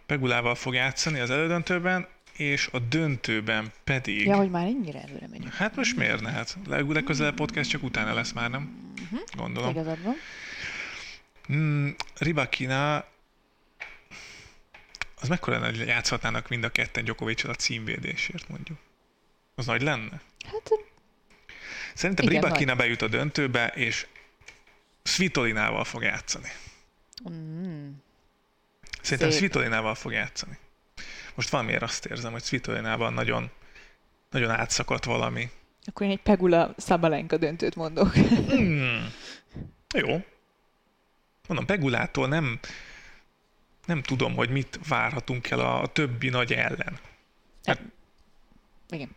[0.07, 4.27] Pegulával fog játszani az elődöntőben, és a döntőben pedig...
[4.27, 5.55] Ja, hogy már ennyire előre megyünk.
[5.55, 6.31] Hát most miért ne?
[6.31, 8.93] Hát legközelebb podcast csak utána lesz már, nem?
[9.03, 9.21] Uh-huh.
[9.37, 9.71] Gondolom.
[9.71, 10.15] Igazad van.
[11.53, 11.89] Mm,
[12.19, 13.05] Ribakina
[15.21, 18.79] az mekkora lenne, hogy játszhatnának mind a ketten djokovic a címvédésért, mondjuk?
[19.55, 20.21] Az nagy lenne?
[20.45, 20.71] Hát...
[21.95, 22.77] Szerintem igen, Ribakina nagy.
[22.77, 24.07] bejut a döntőbe, és
[25.03, 26.49] Svitolinával fog játszani.
[27.31, 27.91] Mm.
[29.03, 29.39] Szerintem Szép.
[29.39, 30.59] Svitolinával fog játszani.
[31.35, 33.51] Most valamiért azt érzem, hogy Svitolinában nagyon,
[34.31, 35.51] nagyon átszakadt valami.
[35.85, 38.15] Akkor én egy Pegula Szabalenka döntőt mondok.
[38.15, 39.13] Hmm.
[39.95, 40.25] Jó.
[41.49, 42.59] Mondom, Pegulától nem,
[43.87, 46.99] nem tudom, hogy mit várhatunk el a, a többi nagy ellen.
[47.65, 47.81] Hát,
[48.89, 49.11] igen.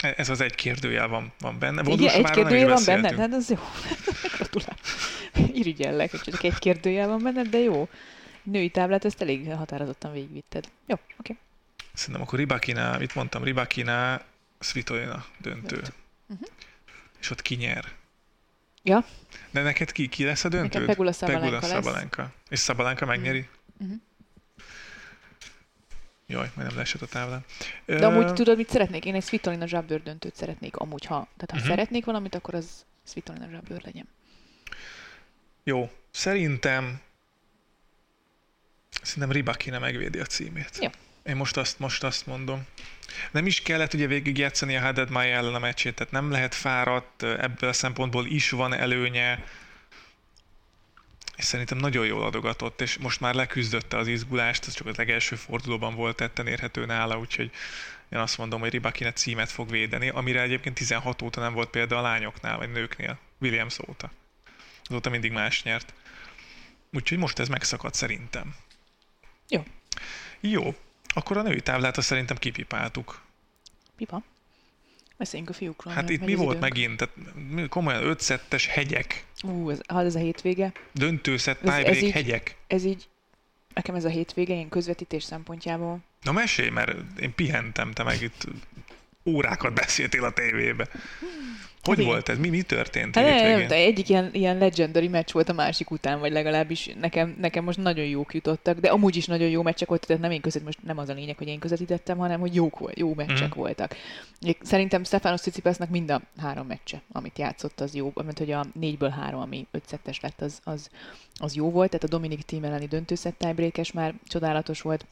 [0.00, 1.82] Ez az egy kérdőjel van, van benne.
[1.92, 3.14] Igen, egy kérdőjel van benne?
[3.16, 3.58] Hát az jó.
[4.36, 4.76] Gratulál.
[5.52, 7.88] Irigyellek, hogy csak egy kérdőjel van benne, de jó
[8.44, 10.64] női táblát ezt elég határozottan végigvitted.
[10.86, 11.14] Jó, oké.
[11.18, 11.36] Okay.
[11.92, 14.20] Szerintem akkor Ribakina, mit mondtam, Ribakina,
[14.60, 15.76] Svitolina döntő.
[15.76, 16.48] Uh-huh.
[17.20, 17.84] És ott ki nyer?
[18.82, 19.04] Ja.
[19.50, 20.84] De neked ki, ki lesz a döntő?
[20.84, 22.32] Pegula Szabalenka Pegula Szabalenka.
[22.48, 23.48] És Szabalenka megnyeri?
[23.78, 23.96] Uh-huh.
[26.26, 27.44] Jaj, majdnem leesett a táblán.
[27.86, 29.04] De amúgy tudod, mit szeretnék?
[29.04, 31.70] Én egy Svitolina zsábőr döntőt szeretnék amúgy, ha, tehát ha uh-huh.
[31.70, 34.08] szeretnék valamit, akkor az Svitolina zsábőr legyen.
[35.64, 37.00] Jó, szerintem
[39.02, 40.78] Szerintem Ribakina megvédi a címét.
[40.80, 40.88] Jó.
[41.22, 42.66] Én most azt, most azt mondom.
[43.30, 47.22] Nem is kellett ugye végigjátszani a Haddad Mai ellen a meccsét, tehát nem lehet fáradt,
[47.22, 49.44] ebből a szempontból is van előnye.
[51.36, 55.36] És szerintem nagyon jól adogatott, és most már leküzdötte az izgulást, ez csak az legelső
[55.36, 57.50] fordulóban volt tetten érhető nála, úgyhogy
[58.08, 61.98] én azt mondom, hogy Ribakina címet fog védeni, amire egyébként 16 óta nem volt példa
[61.98, 64.10] a lányoknál, vagy nőknél, Williams óta.
[64.84, 65.94] Azóta mindig más nyert.
[66.92, 68.54] Úgyhogy most ez megszakadt szerintem.
[69.48, 69.64] Jó.
[70.40, 70.74] Jó.
[71.14, 73.22] Akkor a női táblát azt szerintem kipipáltuk.
[73.96, 74.22] Pipa?
[75.16, 75.94] Beszéljünk a fiúkról.
[75.94, 76.60] Hát itt mi volt időnk.
[76.60, 76.96] megint?
[76.96, 79.24] Tehát komolyan ötszettes hegyek.
[79.42, 80.72] Ú, ez, hát ez a hétvége.
[80.92, 82.56] Döntőszett, tiebreak, így, hegyek.
[82.66, 83.08] Ez így,
[83.74, 85.98] nekem ez a hétvége, ilyen közvetítés szempontjából.
[86.22, 88.46] Na mesélj, mert én pihentem, te meg itt
[89.26, 90.88] órákat beszéltél a tévébe.
[91.84, 92.10] Hogy Igen.
[92.10, 92.38] volt ez?
[92.38, 96.20] Mi, mi történt hát nem, nem, egyik ilyen, ilyen legendary meccs volt a másik után,
[96.20, 100.06] vagy legalábbis nekem, nekem most nagyon jók jutottak, de amúgy is nagyon jó meccsek voltak,
[100.06, 102.78] tehát nem én között, most nem az a lényeg, hogy én közvetítettem, hanem hogy jók
[102.78, 103.58] volt, jó meccsek mm.
[103.58, 103.96] voltak.
[104.60, 109.08] Szerintem Stefanos Tsitsipasnak mind a három meccse, amit játszott, az jó, mert hogy a négyből
[109.08, 110.90] három, ami ötszettes lett, az, az,
[111.34, 115.06] az jó volt, tehát a Dominik Team elleni döntőszett tiebreakes már csodálatos volt,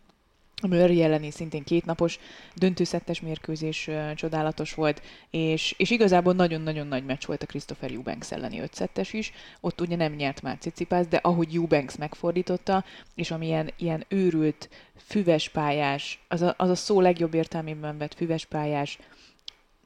[0.63, 2.19] a Murray elleni szintén kétnapos
[2.55, 8.33] döntőszettes mérkőzés uh, csodálatos volt, és, és igazából nagyon-nagyon nagy meccs volt a Christopher Eubanks
[8.33, 9.33] elleni ötszettes is.
[9.61, 14.69] Ott ugye nem nyert már Cicipász, de ahogy Eubanks megfordította, és amilyen ilyen őrült,
[15.07, 18.99] füves pályás, az a, az a szó legjobb értelmében vett füves pályás,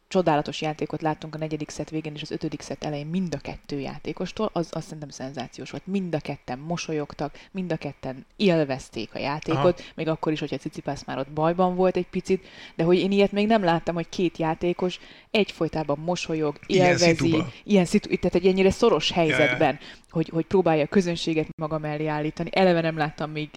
[0.08, 3.80] csodálatos játékot láttunk a negyedik szett végén és az ötödik szett elején mind a kettő
[3.80, 5.86] játékostól, az azt szerintem szenzációs volt.
[5.86, 9.90] Mind a ketten mosolyogtak, mind a ketten élvezték a játékot, Aha.
[9.94, 13.32] még akkor is, hogyha Cicipász már ott bajban volt egy picit, de hogy én ilyet
[13.32, 14.98] még nem láttam, hogy két játékos
[15.30, 19.86] egyfolytában mosolyog, élvezi, ilyen, ilyen szitu, tehát egy ennyire szoros helyzetben, ja.
[20.10, 22.50] Hogy, hogy próbálja a közönséget maga mellé állítani.
[22.52, 23.50] Eleve nem láttam még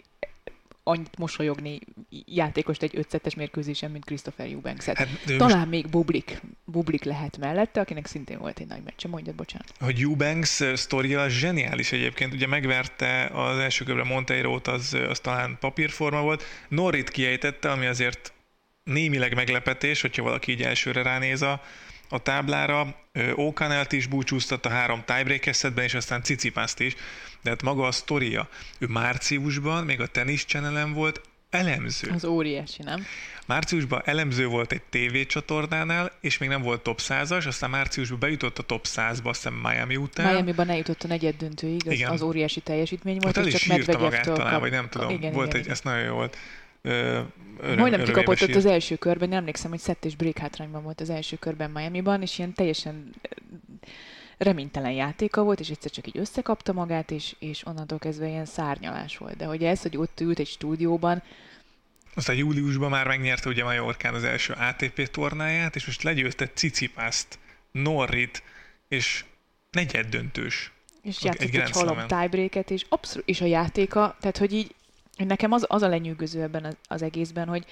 [0.90, 1.80] annyit mosolyogni
[2.26, 4.86] játékost egy ötszettes mérkőzésen, mint Christopher Eubanks.
[4.86, 9.08] Hát, Talán most- még Bublik, Bublik lehet mellette, akinek szintén volt egy nagy meccse.
[9.08, 9.74] Mondjad, bocsánat.
[9.80, 12.34] hogy Eubanks sztoria zseniális egyébként.
[12.34, 16.44] Ugye megverte az első körben Monteiro-t, az, az talán papírforma volt.
[16.70, 18.34] Norrit kiejtette, ami azért
[18.84, 21.62] némileg meglepetés, hogyha valaki így elsőre ránéz a,
[22.10, 22.96] a táblára.
[23.12, 26.96] Ö, O'Connell-t is búcsúztatta három tiebreak és aztán Cicipászt is.
[27.44, 28.50] De hát maga a sztoria.
[28.78, 32.12] Ő márciusban, még a Tennis channel volt, elemző.
[32.14, 33.06] Az óriási, nem?
[33.46, 38.64] Márciusban elemző volt egy tévécsatornánál, és még nem volt top 100-as, aztán márciusban bejutott a
[38.64, 40.32] top 100-ba, azt hiszem Miami után.
[40.32, 42.12] Miami-ban eljutott a negyed döntőig, az, Igen.
[42.12, 44.62] az óriási teljesítmény volt, el és csak Medvegyevtől talán, kap...
[44.62, 45.10] vagy nem tudom.
[45.10, 45.72] Igen, volt igen, egy, igen.
[45.72, 46.38] ez nagyon jó volt.
[46.82, 47.20] Ö,
[47.60, 51.02] öröm, Majdnem kikapott ott az első körben, nem emlékszem, hogy szett és break hátrányban volt
[51.02, 53.14] az első körben Miami-ban, és ilyen teljesen
[54.40, 59.18] reménytelen játéka volt, és egyszer csak így összekapta magát, és, és onnantól kezdve ilyen szárnyalás
[59.18, 59.36] volt.
[59.36, 61.24] De hogy ez, hogy ott ült egy stúdióban,
[62.14, 67.40] Aztán júliusban már megnyerte ugye Majorkán az első ATP tornáját, és most legyőzte Cicipászt,
[67.72, 68.44] Norrit,
[68.88, 69.26] és
[69.72, 70.72] negyed döntős.
[71.02, 74.76] és Egy játszott egy, Grand halom tiebreaket, és abszolút, és a játéka, tehát hogy így,
[75.18, 77.66] nekem az, az a lenyűgöző ebben az, az egészben, hogy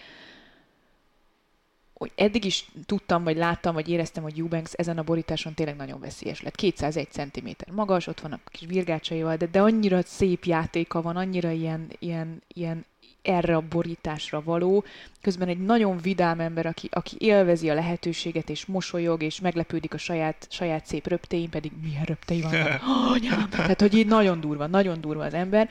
[1.98, 6.00] hogy eddig is tudtam, vagy láttam, vagy éreztem, hogy Eubanks ezen a borításon tényleg nagyon
[6.00, 6.56] veszélyes lett.
[6.56, 11.52] 201 cm magas, ott van a kis virgácsaival, de, de annyira szép játéka van, annyira
[11.52, 12.86] ilyen, ilyen, ilyen
[13.22, 14.84] erre a borításra való.
[15.22, 19.98] Közben egy nagyon vidám ember, aki, aki élvezi a lehetőséget, és mosolyog, és meglepődik a
[19.98, 22.82] saját, saját szép röptéin, pedig milyen röptei vannak.
[23.14, 23.50] Anyám!
[23.50, 25.70] Tehát, hogy így nagyon durva, nagyon durva az ember.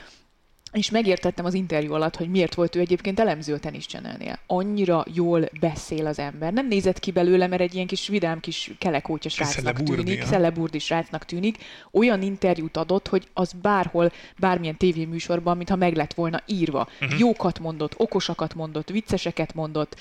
[0.77, 4.39] És megértettem az interjú alatt, hogy miért volt ő egyébként elemző a Tennis Channelnél.
[4.47, 6.53] Annyira jól beszél az ember.
[6.53, 11.25] Nem nézett ki belőle, mert egy ilyen kis vidám kis kelekótya srácnak tűnik, szeleburdi srácnak
[11.25, 11.57] tűnik.
[11.91, 16.89] Olyan interjút adott, hogy az bárhol, bármilyen tévéműsorban, mintha meg lett volna írva.
[17.01, 17.19] Uh-huh.
[17.19, 19.97] Jókat mondott, okosakat mondott, vicceseket mondott,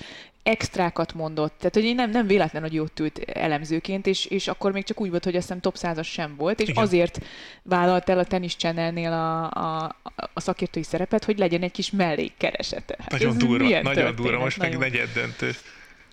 [0.45, 1.53] extrákat mondott.
[1.57, 5.01] Tehát, hogy én nem, nem véletlen, hogy ott ült elemzőként, és, és akkor még csak
[5.01, 6.83] úgy volt, hogy azt hiszem top 100 sem volt, és Igen.
[6.83, 7.19] azért
[7.63, 9.95] vállalt el a Tennis Channelnél a, a,
[10.33, 12.95] a szakértői szerepet, hogy legyen egy kis mellékkeresete.
[12.99, 14.15] Hát Nagyon durva, nagyon történet?
[14.15, 14.89] durva, most meg Nagyon.
[14.89, 15.60] negyed döntős.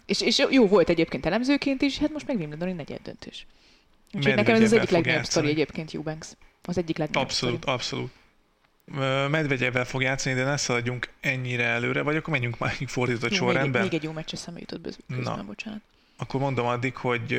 [0.07, 3.47] És, és jó volt egyébként elemzőként is, hát most meg Wimbledoni negyed döntős.
[4.13, 6.29] Úgyhogy nekem ez az egyik legnagyobb sztori egyébként Eubanks.
[6.63, 7.75] Az egyik legnagyobb Abszolút, sztori.
[7.75, 8.11] abszolút.
[8.97, 13.29] Ö, Medvegyevel fog játszani, de ne szaladjunk ennyire előre, vagy akkor menjünk már fordított Jó,
[13.29, 13.83] még, sorrendben.
[13.83, 15.43] még egy jó meccs eszembe jutott közben, Na.
[15.45, 15.81] bocsánat.
[16.17, 17.33] Akkor mondom addig, hogy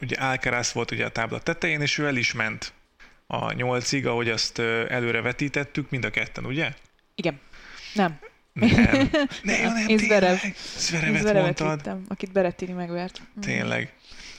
[0.00, 2.72] ugye Alcaraz volt ugye a tábla tetején, és ő el is ment
[3.26, 4.58] a nyolcig, ahogy azt
[4.88, 6.72] előre vetítettük, mind a ketten, ugye?
[7.14, 7.40] Igen.
[7.94, 8.18] Nem.
[8.52, 9.10] Nem.
[9.42, 10.38] Ne, ja, nem, Én Zverev.
[10.38, 10.44] tényleg.
[10.44, 11.76] Én Zverevet Zverevet mondtad.
[11.76, 13.20] vittem, akit Berettini megvert.
[13.20, 13.40] Mm.
[13.40, 13.92] Tényleg.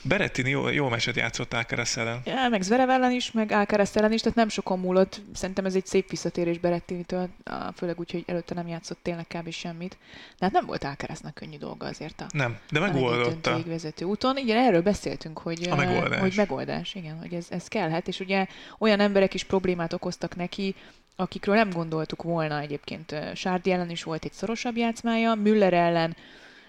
[0.08, 2.20] Berettini jó, jó meccset játszott Alcaraz ellen.
[2.24, 5.20] Ja, meg Zverev ellen is, meg Alcaraz ellen is, tehát nem sokon múlott.
[5.34, 7.28] Szerintem ez egy szép visszatérés Berettinitől,
[7.76, 9.50] főleg úgy, hogy előtte nem játszott tényleg kb.
[9.50, 9.96] semmit.
[10.38, 13.28] De hát nem volt Alcaraznak könnyű dolga azért a Nem, de a megoldotta.
[13.30, 14.36] döntőig vezető úton.
[14.36, 16.20] Igen, erről beszéltünk, hogy, A megoldás.
[16.20, 18.46] hogy megoldás, igen, hogy ez, ez kellhet, és ugye
[18.78, 20.74] olyan emberek is problémát okoztak neki,
[21.16, 23.14] akikről nem gondoltuk volna egyébként.
[23.34, 26.16] Sárdi ellen is volt egy szorosabb játszmája, Müller ellen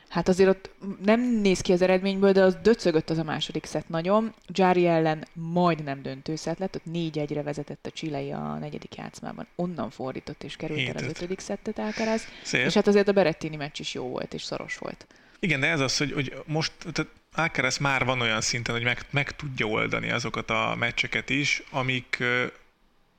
[0.10, 0.70] Hát azért ott
[1.06, 4.34] nem néz ki az eredményből, de az döcögött az a második szett nagyon.
[4.48, 9.48] Jari ellen majdnem döntőszett lett, ott 4-1-re vezetett a Csilei a negyedik játszmában.
[9.56, 11.18] Onnan fordított és került el az Hétet.
[11.18, 12.28] ötödik szettet Alcaraz.
[12.44, 12.66] Szép.
[12.66, 15.08] És hát azért a Berettini meccs is jó volt, és szoros volt.
[15.40, 19.06] Igen, de ez az, hogy, hogy most tehát Alcaraz már van olyan szinten, hogy meg,
[19.10, 22.24] meg tudja oldani azokat a meccseket is, amik,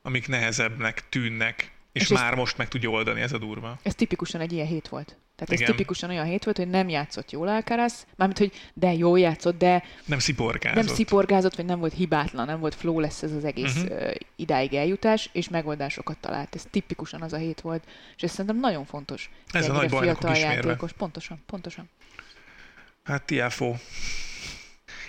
[0.02, 3.78] amik nehezebbnek tűnnek, és, És már most meg tudja oldani, ez a durva.
[3.82, 5.16] Ez tipikusan egy ilyen hét volt.
[5.40, 5.70] Tehát ez Igen.
[5.76, 9.82] tipikusan olyan hét volt, hogy nem játszott jól Alcaraz, mármint, hogy de jól játszott, de
[10.04, 10.84] Nem sziporkázott.
[10.84, 14.10] nem sziporgázott, vagy nem volt hibátlan, nem volt flawless ez az egész uh-huh.
[14.36, 16.54] idáig eljutás, és megoldásokat talált.
[16.54, 17.84] Ez tipikusan az a hét volt,
[18.16, 19.30] és ez szerintem nagyon fontos.
[19.52, 20.54] Ez a nagy fiatal ismérve.
[20.54, 20.92] játékos.
[20.92, 21.88] Pontosan, pontosan.
[23.04, 23.76] Hát Tiafó.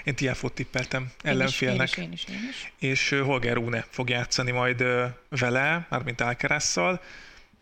[0.03, 1.97] Én Tiafót tippeltem Én is, ellenfélnek.
[1.97, 2.73] Én is, én is, én is.
[2.79, 4.83] és Holger Rune fog játszani majd
[5.29, 7.01] vele, mármint Alcarazzal.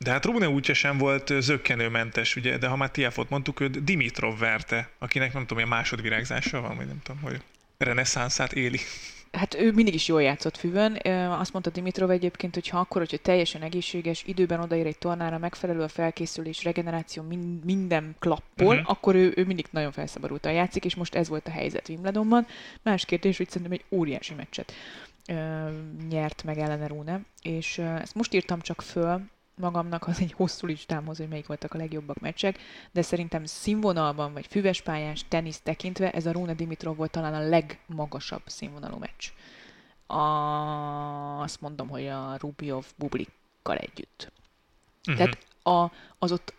[0.03, 4.37] De hát Rune úgyse sem volt zöggenőmentes, ugye, de ha már Tiafot mondtuk, őt Dimitrov
[4.39, 7.41] verte, akinek nem tudom, milyen másodvirágzása van, vagy nem tudom, hogy
[7.77, 8.79] reneszánszát éli.
[9.31, 10.95] Hát ő mindig is jól játszott füvön.
[11.29, 15.81] Azt mondta Dimitrov egyébként, hogy ha akkor, hogyha teljesen egészséges, időben odaér egy tornára, megfelelő
[15.81, 18.67] a felkészülés, regeneráció, min- minden klappol, Mhm.
[18.67, 18.89] uh-huh.
[18.89, 22.47] akkor ő, ő mindig nagyon felszabadultan játszik, és most ez volt a helyzet Wimbledonban.
[22.83, 24.73] Más kérdés, hogy szerintem egy óriási meccset
[25.27, 25.33] ö,
[26.09, 29.21] nyert meg ellene Rune, és ö, ezt most írtam csak föl,
[29.59, 32.59] magamnak az egy hosszú listámhoz, hogy melyik voltak a legjobbak meccsek,
[32.91, 38.41] de szerintem színvonalban, vagy füvespályás tenisz tekintve ez a Rune Dimitrov volt talán a legmagasabb
[38.45, 39.27] színvonalú meccs.
[40.05, 40.21] A,
[41.41, 44.31] azt mondom, hogy a Rubiov Bublikkal együtt.
[45.07, 45.15] Uh-huh.
[45.15, 46.53] Tehát a, az ott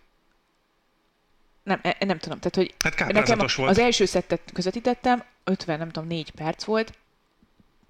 [1.62, 3.70] nem, e- nem tudom, tehát hogy Hát nekem volt.
[3.70, 6.98] az első szettet közvetítettem, 50, nem tudom, 4 perc volt,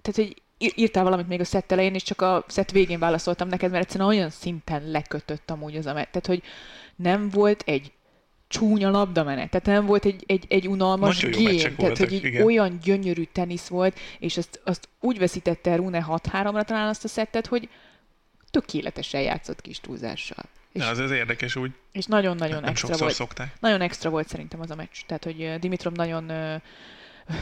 [0.01, 0.41] tehát hogy
[0.75, 4.09] írtál valamit még a szett elején, és csak a szett végén válaszoltam neked, mert egyszerűen
[4.09, 6.09] olyan szinten lekötött amúgy az a met.
[6.09, 6.41] Tehát, hogy
[6.95, 7.91] nem volt egy
[8.47, 12.43] csúnya labdamenet, tehát nem volt egy, egy, egy unalmas Nagyon tehát voltak, hogy igen.
[12.43, 17.47] olyan gyönyörű tenisz volt, és azt, azt úgy veszítette Rune 6-3-ra talán azt a szettet,
[17.47, 17.69] hogy
[18.51, 20.43] tökéletesen játszott kis túlzással.
[20.71, 23.13] És, Ja, az, az érdekes úgy, és nagyon-nagyon extra volt.
[23.13, 23.53] szokták.
[23.59, 24.97] Nagyon extra volt szerintem az a meccs.
[25.05, 26.55] Tehát, hogy ö, Dimitrov nagyon ö,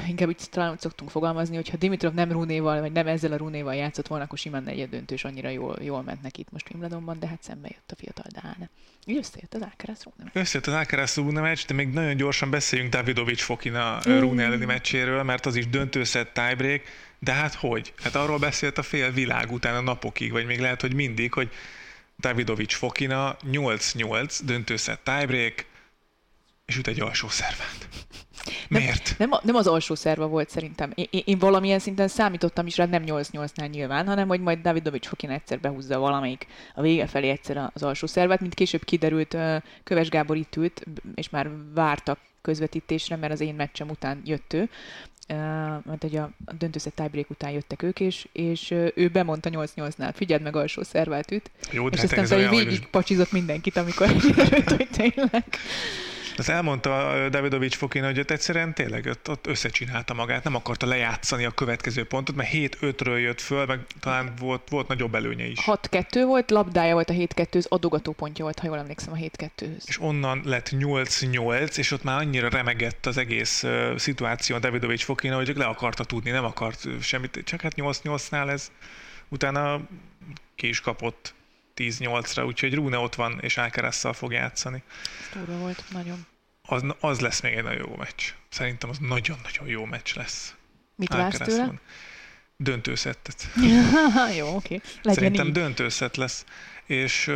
[0.07, 3.37] inkább úgy talán úgy szoktunk fogalmazni, hogy ha Dimitrov nem Runéval, vagy nem ezzel a
[3.37, 7.19] Runéval játszott volna, akkor simán negyed döntős annyira jól, jól ment neki itt most Wimbledonban,
[7.19, 8.69] de hát szembe jött a fiatal Dáne.
[9.05, 10.31] Így összejött az Alcaraz Rune.
[10.33, 14.19] Összejött az Alcaraz Rune meccs, de még nagyon gyorsan beszéljünk Davidovics Fokina Mm.
[14.19, 16.81] Rune elleni meccséről, mert az is döntőszett tiebreak,
[17.19, 17.93] de hát hogy?
[18.03, 21.51] Hát arról beszélt a fél világ utána napokig, vagy még lehet, hogy mindig, hogy
[22.19, 25.65] Davidovics Fokina 8-8 döntőszett tiebreak,
[26.69, 27.87] és üt egy alsó szervát.
[28.67, 29.15] Miért?
[29.17, 30.91] Nem, a- nem az alsó szerva volt szerintem.
[30.95, 35.29] Én, én, valamilyen szinten számítottam is rá, nem 8-8-nál nyilván, hanem hogy majd Davidovics Fokin
[35.29, 39.37] egyszer behúzza valamelyik a vége felé egyszer az alsó szervet, mint később kiderült,
[39.83, 40.83] Köves Gábor itt ült,
[41.15, 44.69] és már vártak közvetítésre, mert az én meccsem után jött ő,
[45.85, 50.55] mert ugye a döntőszett tiebreak után jöttek ők is, és ő bemondta 8-8-nál, figyeld meg
[50.55, 55.43] alsó szervát üt, Jó, de és hát aztán végig pacsizott mindenkit, amikor kiderült, hogy tényleg.
[56.39, 60.85] Azt elmondta ö, Davidovics Fokina, hogy ott egyszerűen tényleg ott, ott összecsinálta magát, nem akarta
[60.85, 65.59] lejátszani a következő pontot, mert 7-5-ről jött föl, meg talán volt, volt nagyobb előnye is.
[65.65, 69.83] 6-2 volt, labdája volt a 7-2, az adogató pontja volt, ha jól emlékszem, a 7-2-höz.
[69.85, 75.03] És onnan lett 8-8, és ott már annyira remegett az egész uh, szituáció a Davidovics
[75.03, 78.71] Fokina, hogy le akarta tudni, nem akart semmit, csak hát 8-8-nál ez
[79.29, 79.81] utána
[80.55, 81.33] ki is kapott
[81.79, 84.83] 10-8-ra, úgyhogy Rune ott van, és Alcarazzal fog játszani.
[85.21, 86.25] Ez durva volt, nagyon.
[86.61, 88.23] Az, az lesz még egy nagyon jó meccs.
[88.49, 90.55] Szerintem az nagyon-nagyon jó meccs lesz.
[90.95, 91.73] Mit vársz tőle?
[92.57, 93.47] Döntőszettet.
[94.37, 94.81] Jó, oké.
[95.01, 95.53] Legyen Szerintem így.
[95.53, 96.45] döntőszett lesz.
[96.85, 97.31] És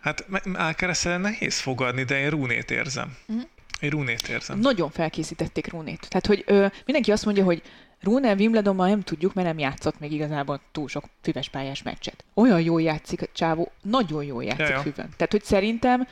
[0.00, 0.24] hát
[1.04, 3.16] ellen nehéz fogadni, de én Runét érzem.
[3.26, 3.40] Mhm.
[3.80, 4.58] Én Runét érzem.
[4.58, 6.06] Nagyon felkészítették Runét.
[6.08, 7.62] Tehát, hogy ö, mindenki azt mondja, hogy
[8.00, 12.24] Rune Wimbledonban nem tudjuk, mert nem játszott még igazából túl sok füves pályás meccset.
[12.34, 14.80] Olyan jól játszik csávó, nagyon jól játszik Ja, ja.
[14.80, 15.08] füven.
[15.16, 16.06] Tehát, hogy szerintem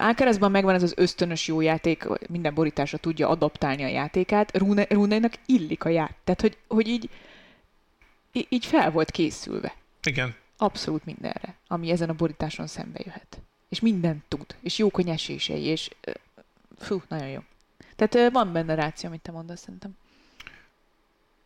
[0.00, 5.32] Alcarazban megvan ez az ösztönös jó játék, minden borításra tudja adaptálni a játékát, Rune, Rune-nak
[5.46, 6.16] illik a játék.
[6.24, 7.10] Tehát, hogy, hogy így,
[8.48, 9.74] így fel volt készülve.
[10.02, 10.34] Igen.
[10.56, 13.40] Abszolút mindenre, ami ezen a borításon szembe jöhet.
[13.68, 14.46] És mindent tud.
[14.60, 15.90] És jók a nyesései, és
[16.78, 17.40] fú, nagyon jó.
[17.96, 19.96] Tehát van benne ráció, amit te mondasz, szerintem.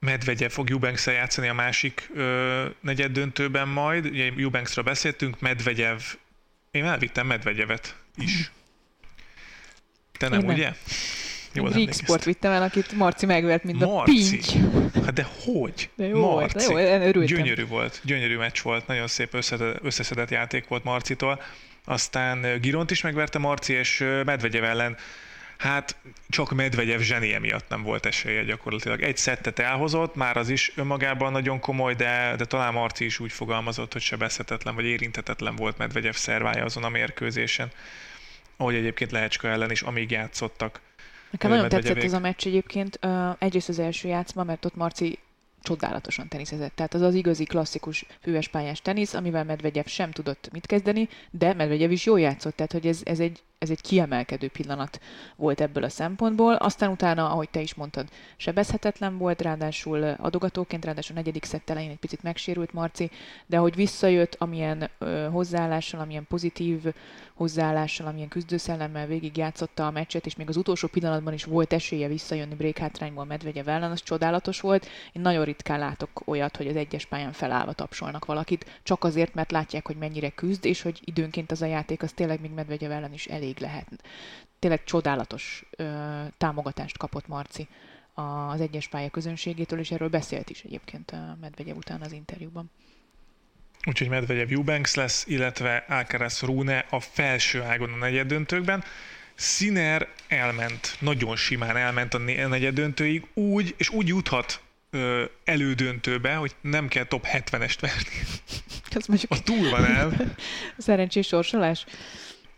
[0.00, 4.06] Medvegyev fog eubanks játszani a másik ö, negyed döntőben majd.
[4.06, 6.00] Ugye Eubanksra beszéltünk, Medvegyev,
[6.70, 8.50] én elvittem Medvegyevet is.
[10.18, 10.54] Te nem, Én nem.
[10.54, 10.72] ugye?
[11.52, 12.04] Jól emlékeztem.
[12.04, 14.10] Sport vittem el, akit Marci megvert, mint Marci?
[14.10, 15.02] a pinty.
[15.04, 15.90] Hát de hogy?
[15.94, 17.36] De jó volt, de jó, örültem.
[17.36, 21.42] Gyönyörű volt, gyönyörű meccs volt, nagyon szép összedett, összeszedett játék volt Marcitól.
[21.84, 24.96] Aztán Giront is megverte Marci, és Medvegyev ellen
[25.60, 25.96] Hát
[26.28, 29.02] csak Medvegyev zsenie miatt nem volt esélye gyakorlatilag.
[29.02, 33.32] Egy szettet elhozott, már az is önmagában nagyon komoly, de, de talán Marci is úgy
[33.32, 37.70] fogalmazott, hogy sebezhetetlen vagy érintetetlen volt Medvegyev szervája azon a mérkőzésen.
[38.56, 40.80] Ahogy egyébként Lehecska ellen is, amíg játszottak.
[41.30, 42.98] Nekem nagyon tetszett ez a meccs egyébként.
[43.38, 45.18] Egyrészt az első játszma, mert ott Marci
[45.62, 46.74] csodálatosan teniszezett.
[46.74, 51.54] Tehát az az igazi klasszikus füves pályás tenisz, amivel Medvegyev sem tudott mit kezdeni, de
[51.54, 55.00] Medvegyev is jól játszott, tehát hogy ez, ez, egy, ez egy kiemelkedő pillanat
[55.36, 56.54] volt ebből a szempontból.
[56.54, 61.98] Aztán utána, ahogy te is mondtad, sebezhetetlen volt, ráadásul adogatóként, ráadásul negyedik szett elején egy
[61.98, 63.10] picit megsérült Marci,
[63.46, 66.84] de hogy visszajött, amilyen ö, hozzáállással, amilyen pozitív
[67.34, 72.08] hozzáállással, amilyen küzdőszellemmel végig játszotta a meccset, és még az utolsó pillanatban is volt esélye
[72.08, 74.86] visszajönni break hátrányból Medvegyev ellen, az csodálatos volt.
[75.12, 79.50] Én nagyon ritkán látok olyat, hogy az egyes pályán felállva tapsolnak valakit, csak azért, mert
[79.50, 83.12] látják, hogy mennyire küzd, és hogy időnként az a játék az tényleg még Medvegyev ellen
[83.12, 83.88] is elég lehet.
[84.58, 87.68] Tényleg csodálatos ö, támogatást kapott Marci
[88.14, 92.70] az egyes pálya közönségétől, és erről beszélt is egyébként a Medvegyev után az interjúban.
[93.86, 98.84] Úgyhogy Medvegyev Eubanks lesz, illetve Alcaraz Rune a felső ágon a negyeddöntőkben.
[99.34, 104.60] Sinner elment, nagyon simán elment a negyeddöntőig, úgy, és úgy juthat
[104.90, 108.20] ö, elődöntőbe, hogy nem kell top 70-est verni.
[108.96, 110.12] Ez mondjuk A túl van el.
[110.78, 111.84] szerencsés sorsolás.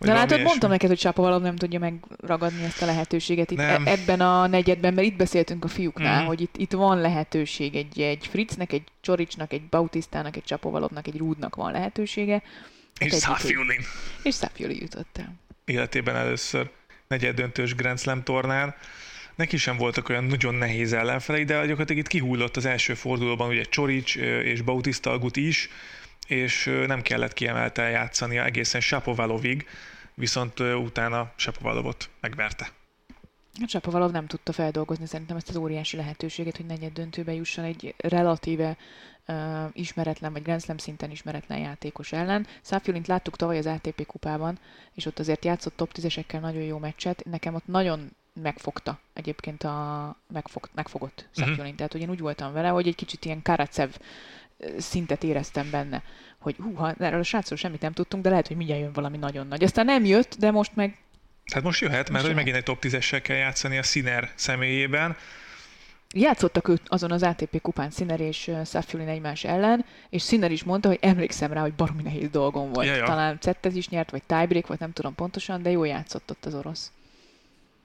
[0.06, 3.86] Vagy valami látod, mondtam neked, hogy Sápovalov nem tudja megragadni ezt a lehetőséget itt Nem.
[3.86, 6.26] e- ebben a negyedben, mert itt beszéltünk a fiúknál, Mhm.
[6.26, 11.16] hogy itt, itt van lehetőség egy, egy Fritznek, egy Csoricsnak, egy Bautisztának, egy Csapovalovnak, egy
[11.16, 12.42] Rúdnak van lehetősége,
[12.98, 13.80] És Safiulin
[14.22, 15.34] És Safiuli jutott el.
[15.64, 16.70] életében először
[17.08, 18.74] negyed döntős Grand Slam tornán.
[19.34, 23.62] Neki sem voltak olyan nagyon nehéz ellenfelei, de gyakorlatilag itt kihullott az első fordulóban ugye
[23.62, 25.68] Csorics és Bautista Agut is,
[26.26, 29.66] és nem kellett kiemelten játszania egészen Sapovalovig,
[30.14, 32.72] viszont utána Sapovalovot megverte.
[33.66, 38.76] Csapavalov nem tudta feldolgozni szerintem ezt az óriási lehetőséget, hogy negyed döntőbe jusson egy relatíve
[39.28, 39.36] uh,
[39.72, 42.46] ismeretlen, vagy Grand Slam szinten ismeretlen játékos ellen.
[42.62, 44.58] Száfiolint láttuk tavaly az ATP kupában,
[44.94, 47.24] és ott azért játszott top 10-esekkel nagyon jó meccset.
[47.24, 48.10] Nekem ott nagyon
[48.42, 51.60] megfogta egyébként a megfog, megfogott Száfiolint.
[51.60, 51.76] Uh-huh.
[51.76, 53.90] Tehát, hogy én úgy voltam vele, hogy egy kicsit ilyen Karacev
[54.78, 56.02] szintet éreztem benne,
[56.38, 59.46] hogy húha, erről a srácról semmit nem tudtunk, de lehet, hogy mindjárt jön valami nagyon
[59.46, 59.64] nagy.
[59.64, 60.98] Aztán nem jött, de most meg
[61.44, 65.16] Tehát most jöhet, mert Most hogy megint egy top 10-essel kell játszani a Sinner személyében.
[66.14, 70.88] Játszottak őt azon az ATP kupán Sinner és Safiulin egymás ellen, és Sinner is mondta,
[70.88, 72.86] hogy emlékszem rá, hogy baromi nehéz dolgom volt.
[72.86, 73.04] Ja, ja.
[73.04, 76.54] Talán settez is nyert, vagy tiebreak, vagy nem tudom pontosan, de jól játszott ott az
[76.54, 76.92] orosz.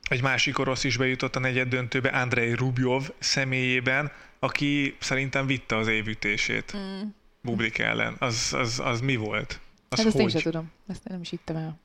[0.10, 5.88] Egy másik orosz is bejutott a negyed döntőbe, Andrei Rubjov személyében, aki szerintem vitte az
[5.88, 7.01] évütését Mm.
[7.41, 8.16] Bublik ellen.
[8.20, 9.60] Az, az, az mi volt?
[9.89, 10.32] Az Hát ezt én hogy?
[10.32, 11.80] sem tudom, ezt nem is hittem el.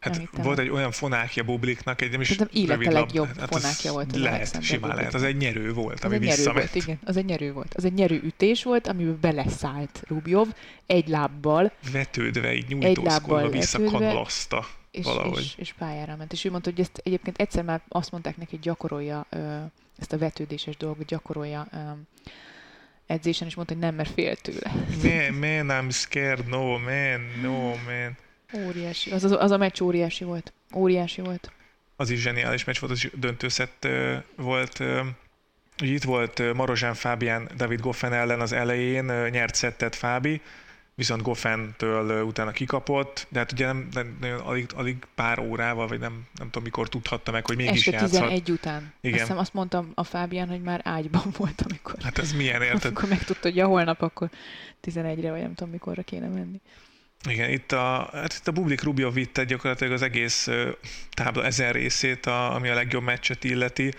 [0.00, 0.64] Hát nem hittem volt el.
[0.64, 4.34] egy olyan fonákja Bubliknak, egy nem is Szerintem élete legjobb az fonákja volt az Lehet,
[4.36, 5.14] Alexander simán lehet.
[5.14, 7.74] Az egy nyerő volt, Az ami egy nyerő volt, igen, az egy nyerő volt.
[7.74, 10.48] Az egy nyerő ütés volt, amiben beleszállt Rubjov
[10.86, 15.40] egy lábbal, Vetődve, így nyújtózkodva vetődve, visszakanlaszta és, valahogy.
[15.40, 16.32] és, és pályára ment.
[16.32, 19.26] És ő mondta, hogy ezt egyébként egyszer már azt mondták neki, hogy gyakorolja
[19.98, 21.68] ezt a vetődéses dolgot, gyakorolja
[23.06, 24.72] edzésen, és mondta, hogy nem, mert fél tőle.
[25.02, 28.16] Man, man, I'm scared, no, man, no, man.
[28.66, 29.10] Óriási.
[29.10, 30.52] Az, az, az a meccs óriási volt.
[30.74, 31.52] Óriási volt.
[31.96, 33.88] Az is zseniális meccs volt, az is döntőszett
[34.36, 34.82] volt.
[35.82, 40.40] itt volt Marozsán Fábián David Goffin ellen az elején, nyert szettet Fábi,
[41.00, 45.98] viszont Goffentől utána kikapott, de hát ugye nem, nem, nagyon alig, alig pár órával, vagy
[45.98, 48.10] nem, nem tudom mikor tudhatta meg, hogy mégis Este játszhat.
[48.10, 48.92] 11 után.
[49.00, 49.12] Igen.
[49.12, 52.84] Azt hiszem azt mondtam a Fábián, hogy már ágyban volt, amikor, Hát ez milyen érted?
[52.84, 54.30] amikor megtudta, hogy ja, holnap akkor
[54.84, 56.60] 11-re, vagy nem tudom mikorra kéne menni.
[57.28, 60.48] Igen, itt a, hát itt a Bublik Rubio vitte gyakorlatilag az egész
[61.10, 63.92] tábla ezen részét, a, ami a legjobb meccset illeti,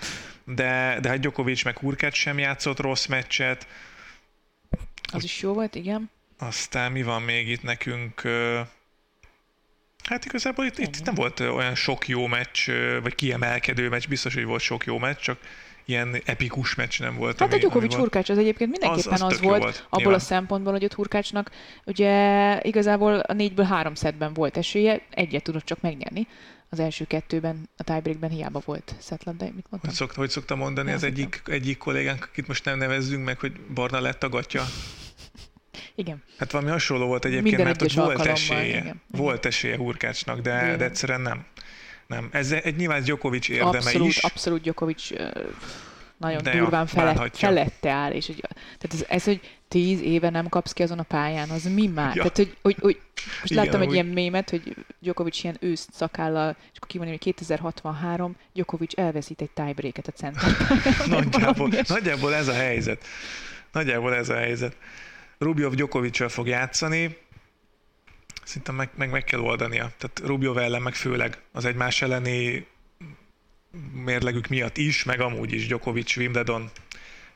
[0.44, 3.68] de, de hát Djokovic meg Hurkacz sem játszott rossz meccset,
[5.12, 6.10] Az is jó volt, igen.
[6.42, 8.22] Aztán mi van még itt nekünk?
[10.04, 12.70] Hát igazából itt, itt nem volt olyan sok jó meccs,
[13.02, 15.40] vagy kiemelkedő meccs, biztos, hogy volt sok jó meccs, csak
[15.86, 17.40] ilyen epikus meccs nem volt.
[17.40, 17.94] Hát a ami- ami volt.
[17.94, 20.20] Hurkács az egyébként mindenképpen az, az az, volt, volt, abból nyilván.
[20.20, 21.52] a szempontból, hogy ott Hurkácsnak
[21.86, 26.28] ugye igazából a négyből három szedben volt esélye, egyet tudott csak megnyerni.
[26.70, 29.80] Az első kettőben, a tiebreakben hiába volt szetlabda, mit mondtam?
[29.82, 33.40] Hogy, szokt, hogy szokta mondani az Azt egyik, egyik kollégánk, akit most nem nevezzünk meg,
[33.40, 34.64] hogy Barna lett a gatya?
[35.96, 36.24] Igen.
[36.38, 38.78] Hát valami hasonló volt egyébként, Minden mert ott volt esélye.
[38.78, 39.02] igen.
[39.08, 40.78] Volt esélye Hurkácsnak, de, Igen.
[40.78, 41.46] de egyszerűen nem.
[42.08, 42.30] Nem.
[42.32, 44.18] Ez egy nyilván Djokovic érdeme Abszolút, is.
[44.18, 45.10] abszolút Djokovic
[46.18, 48.42] nagyon De durván felett, felette áll, és hogy,
[48.78, 52.16] tehát ez, ez, hogy tíz éve nem kapsz ki azon a pályán, az mi már?
[52.16, 52.22] Ja.
[52.22, 53.94] Tehát, hogy, hogy, hogy most Igen, láttam egy amúgy.
[53.94, 59.50] ilyen mémet, hogy Djokovic ilyen őszt szakállal, és akkor kimondja, hogy 2063, Djokovic elveszít egy
[59.50, 60.52] tiebreaket a center
[61.20, 63.06] Nagyjából, nagyjából ez a helyzet.
[63.72, 64.76] Nagyjából ez a helyzet.
[65.42, 67.18] Rubjov Djokovic fog játszani,
[68.44, 69.92] szerintem meg, meg, meg kell oldania.
[69.98, 72.68] Tehát Rubjov ellen meg főleg az egymás elleni
[73.92, 76.70] mérlegük miatt is, meg amúgy is Djokovic, Wimbledon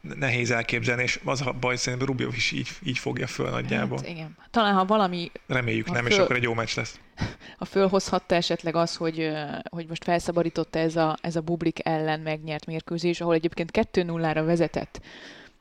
[0.02, 3.98] nehéz elképzelni, és az a baj, szerintem Rubjov is így, így fogja föl nagyjából.
[3.98, 4.38] Hát, igen.
[4.52, 7.00] Talán ha valami, Reméljük ha nem, és föl- akkor egy jó meccs lesz.
[7.60, 9.32] ha fölhozhatta esetleg az, hogy,
[9.70, 15.02] hogy most felszabadította ez a, ez a Bublik ellen megnyert mérkőzés, ahol egyébként 2-0-ra vezetett.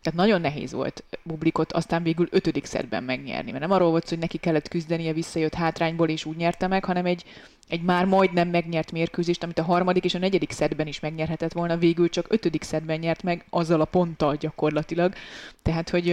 [0.05, 4.18] Tehát nagyon nehéz volt Bublikot aztán végül ötödik szedben megnyerni, mert nem arról volt hogy
[4.18, 7.24] neki kellett küzdenie, visszajött hátrányból és úgy nyerte meg, hanem egy,
[7.68, 11.76] egy már majdnem megnyert mérkőzést, amit a harmadik és a negyedik szedben is megnyerhetett volna,
[11.76, 15.14] végül csak ötödik szedben nyert meg, azzal a ponttal gyakorlatilag.
[15.62, 16.11] Tehát, hogy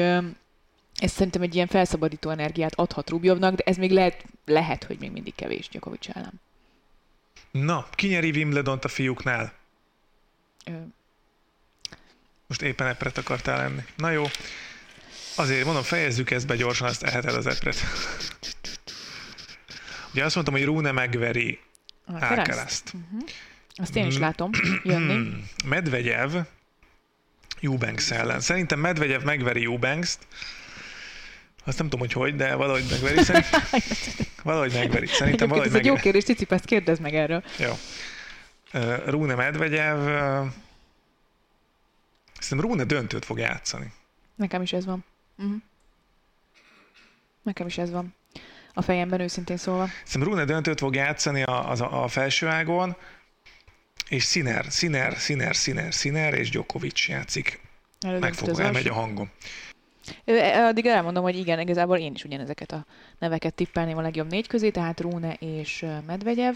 [0.96, 5.12] ez szerintem egy ilyen felszabadító energiát adhat Rubjovnak, de ez még lehet, lehet hogy még
[5.12, 6.42] mindig kevés Djokovic ellen.
[7.52, 9.54] Na, ki nyeri Wimbledont a fiúknál?
[10.66, 10.72] Ö,
[12.52, 13.82] Most éppen epret akartál lenni.
[13.98, 14.26] Na jó.
[15.36, 17.76] Azért mondom, fejezzük ezt be gyorsan, azt eheted az epret.
[20.14, 21.60] Ugye azt mondtam, hogy Rune megveri
[22.06, 22.38] Alcaraz?
[22.38, 22.94] Alcarazt.
[23.76, 24.20] Azt én is Mm.
[24.20, 24.50] látom
[24.84, 25.44] jönni.
[25.66, 26.32] Medvegyev
[27.62, 28.40] Eubanks ellen.
[28.40, 30.20] Szerintem Medvegyev megveri Eubanks-t.
[31.66, 33.24] Azt nem tudom, hogy hogy, de valahogy megveri.
[33.24, 33.62] Szerintem,
[34.44, 35.08] valahogy megveri.
[35.08, 36.12] Szerintem valahogy ez egy jó megveri.
[36.12, 37.44] kérdés, Cicipász, kérdezz meg erről.
[37.60, 37.78] Jó.
[39.06, 39.98] Rune Medvegyev
[42.42, 43.94] Szerintem Rune döntőt fog játszani.
[44.36, 45.04] Nekem is ez van.
[45.38, 45.56] Uh-huh.
[47.42, 48.16] Nekem is ez van.
[48.74, 49.88] a fejemben őszintén szólva.
[50.06, 52.96] Szerintem Rune döntőt fog játszani a, a, a felsőágon,
[54.10, 57.62] és Sziner, Sziner, Sziner, Sziner, Sziner és Djokovic játszik.
[58.20, 59.30] Meg fog, elmegy a hangom.
[60.54, 62.86] Addig elmondom, hogy igen, igazából én is ugyanezeket a
[63.20, 66.56] neveket tippelném a legjobb négy közé, tehát Rune és Medvegyev,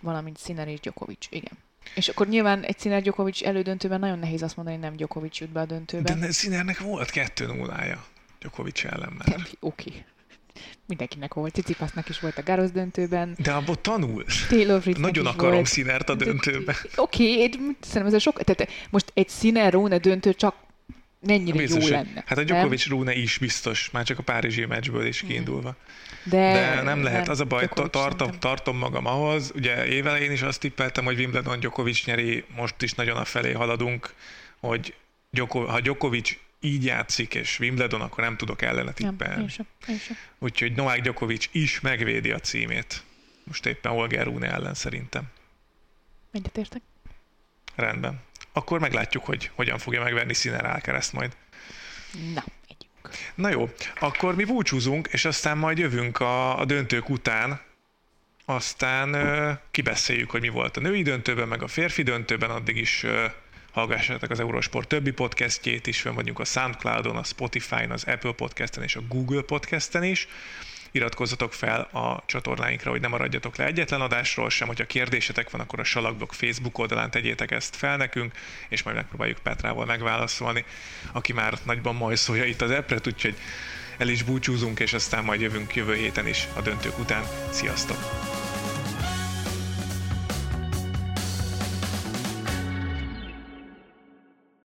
[0.00, 1.58] valamint Sziner és Djokovic, igen.
[1.94, 5.50] És akkor nyilván egy Sziner Djokovic elődöntőben nagyon nehéz azt mondani, hogy nem Djokovic jut
[5.50, 6.20] be a döntőben.
[6.20, 8.04] De Szinernek volt kettő nullája
[8.40, 9.36] Djokovic ellen már.
[9.60, 9.88] Oké.
[9.90, 10.04] Okay.
[10.86, 13.36] Mindenkinek volt, Cicipasznak is volt a Gárosz döntőben.
[13.38, 14.24] De abból tanul.
[14.48, 15.66] Taylor Nagyon akarom volt.
[15.66, 16.74] Színert a döntőben.
[16.96, 18.42] Oké, okay, szerintem ez sok...
[18.42, 20.54] Tehát most egy Színer Róne döntő csak
[21.20, 22.24] mennyire Biztos, jó lenne.
[22.26, 25.76] Hát a Djokovic Rune is biztos, már csak a Párizsi meccsből is kiindulva.
[26.24, 29.52] De, De nem lehet, nem, az a baj, tartom, tartom magam ahhoz.
[29.54, 34.14] Ugye évelején is azt tippeltem, hogy Wimbledon Djokovic nyeri, most is nagyon a felé haladunk,
[34.60, 34.94] hogy
[35.30, 39.46] Djoko, ha Djokovic így játszik, és Wimbledon, akkor nem tudok ellene tippelni.
[40.38, 43.02] Úgyhogy Novák Djokovic is megvédi a címét.
[43.44, 45.22] Most éppen Holger Rune ellen szerintem.
[46.54, 46.82] értek.
[47.74, 48.20] Rendben
[48.52, 51.36] akkor meglátjuk, hogy hogyan fogja megvenni Sinner Alcaraz majd.
[52.34, 53.16] Na, együnk.
[53.34, 53.70] Na jó,
[54.00, 57.60] akkor mi búcsúzunk, és aztán majd jövünk a, a döntők után,
[58.44, 63.02] aztán ö, kibeszéljük, hogy mi volt a női döntőben, meg a férfi döntőben, addig is
[63.02, 63.26] ö,
[63.72, 68.82] hallgassátok az Eurosport többi podcastjét is, fönn vagyunk a Soundcloudon, a Spotify-on, az Apple Podcasten
[68.82, 70.28] és a Google Podcasten is
[70.90, 75.80] iratkozzatok fel a csatornáinkra, hogy ne maradjatok le egyetlen adásról sem, hogyha kérdésetek van, akkor
[75.80, 78.32] a Salakblog Facebook oldalán tegyétek ezt fel nekünk,
[78.68, 80.64] és majd megpróbáljuk Petrával megválaszolni,
[81.12, 83.36] aki már nagyban majszolja itt az epret, úgyhogy
[83.98, 87.22] el is búcsúzunk, és aztán majd jövünk jövő héten is a döntők után.
[87.50, 87.98] Sziasztok!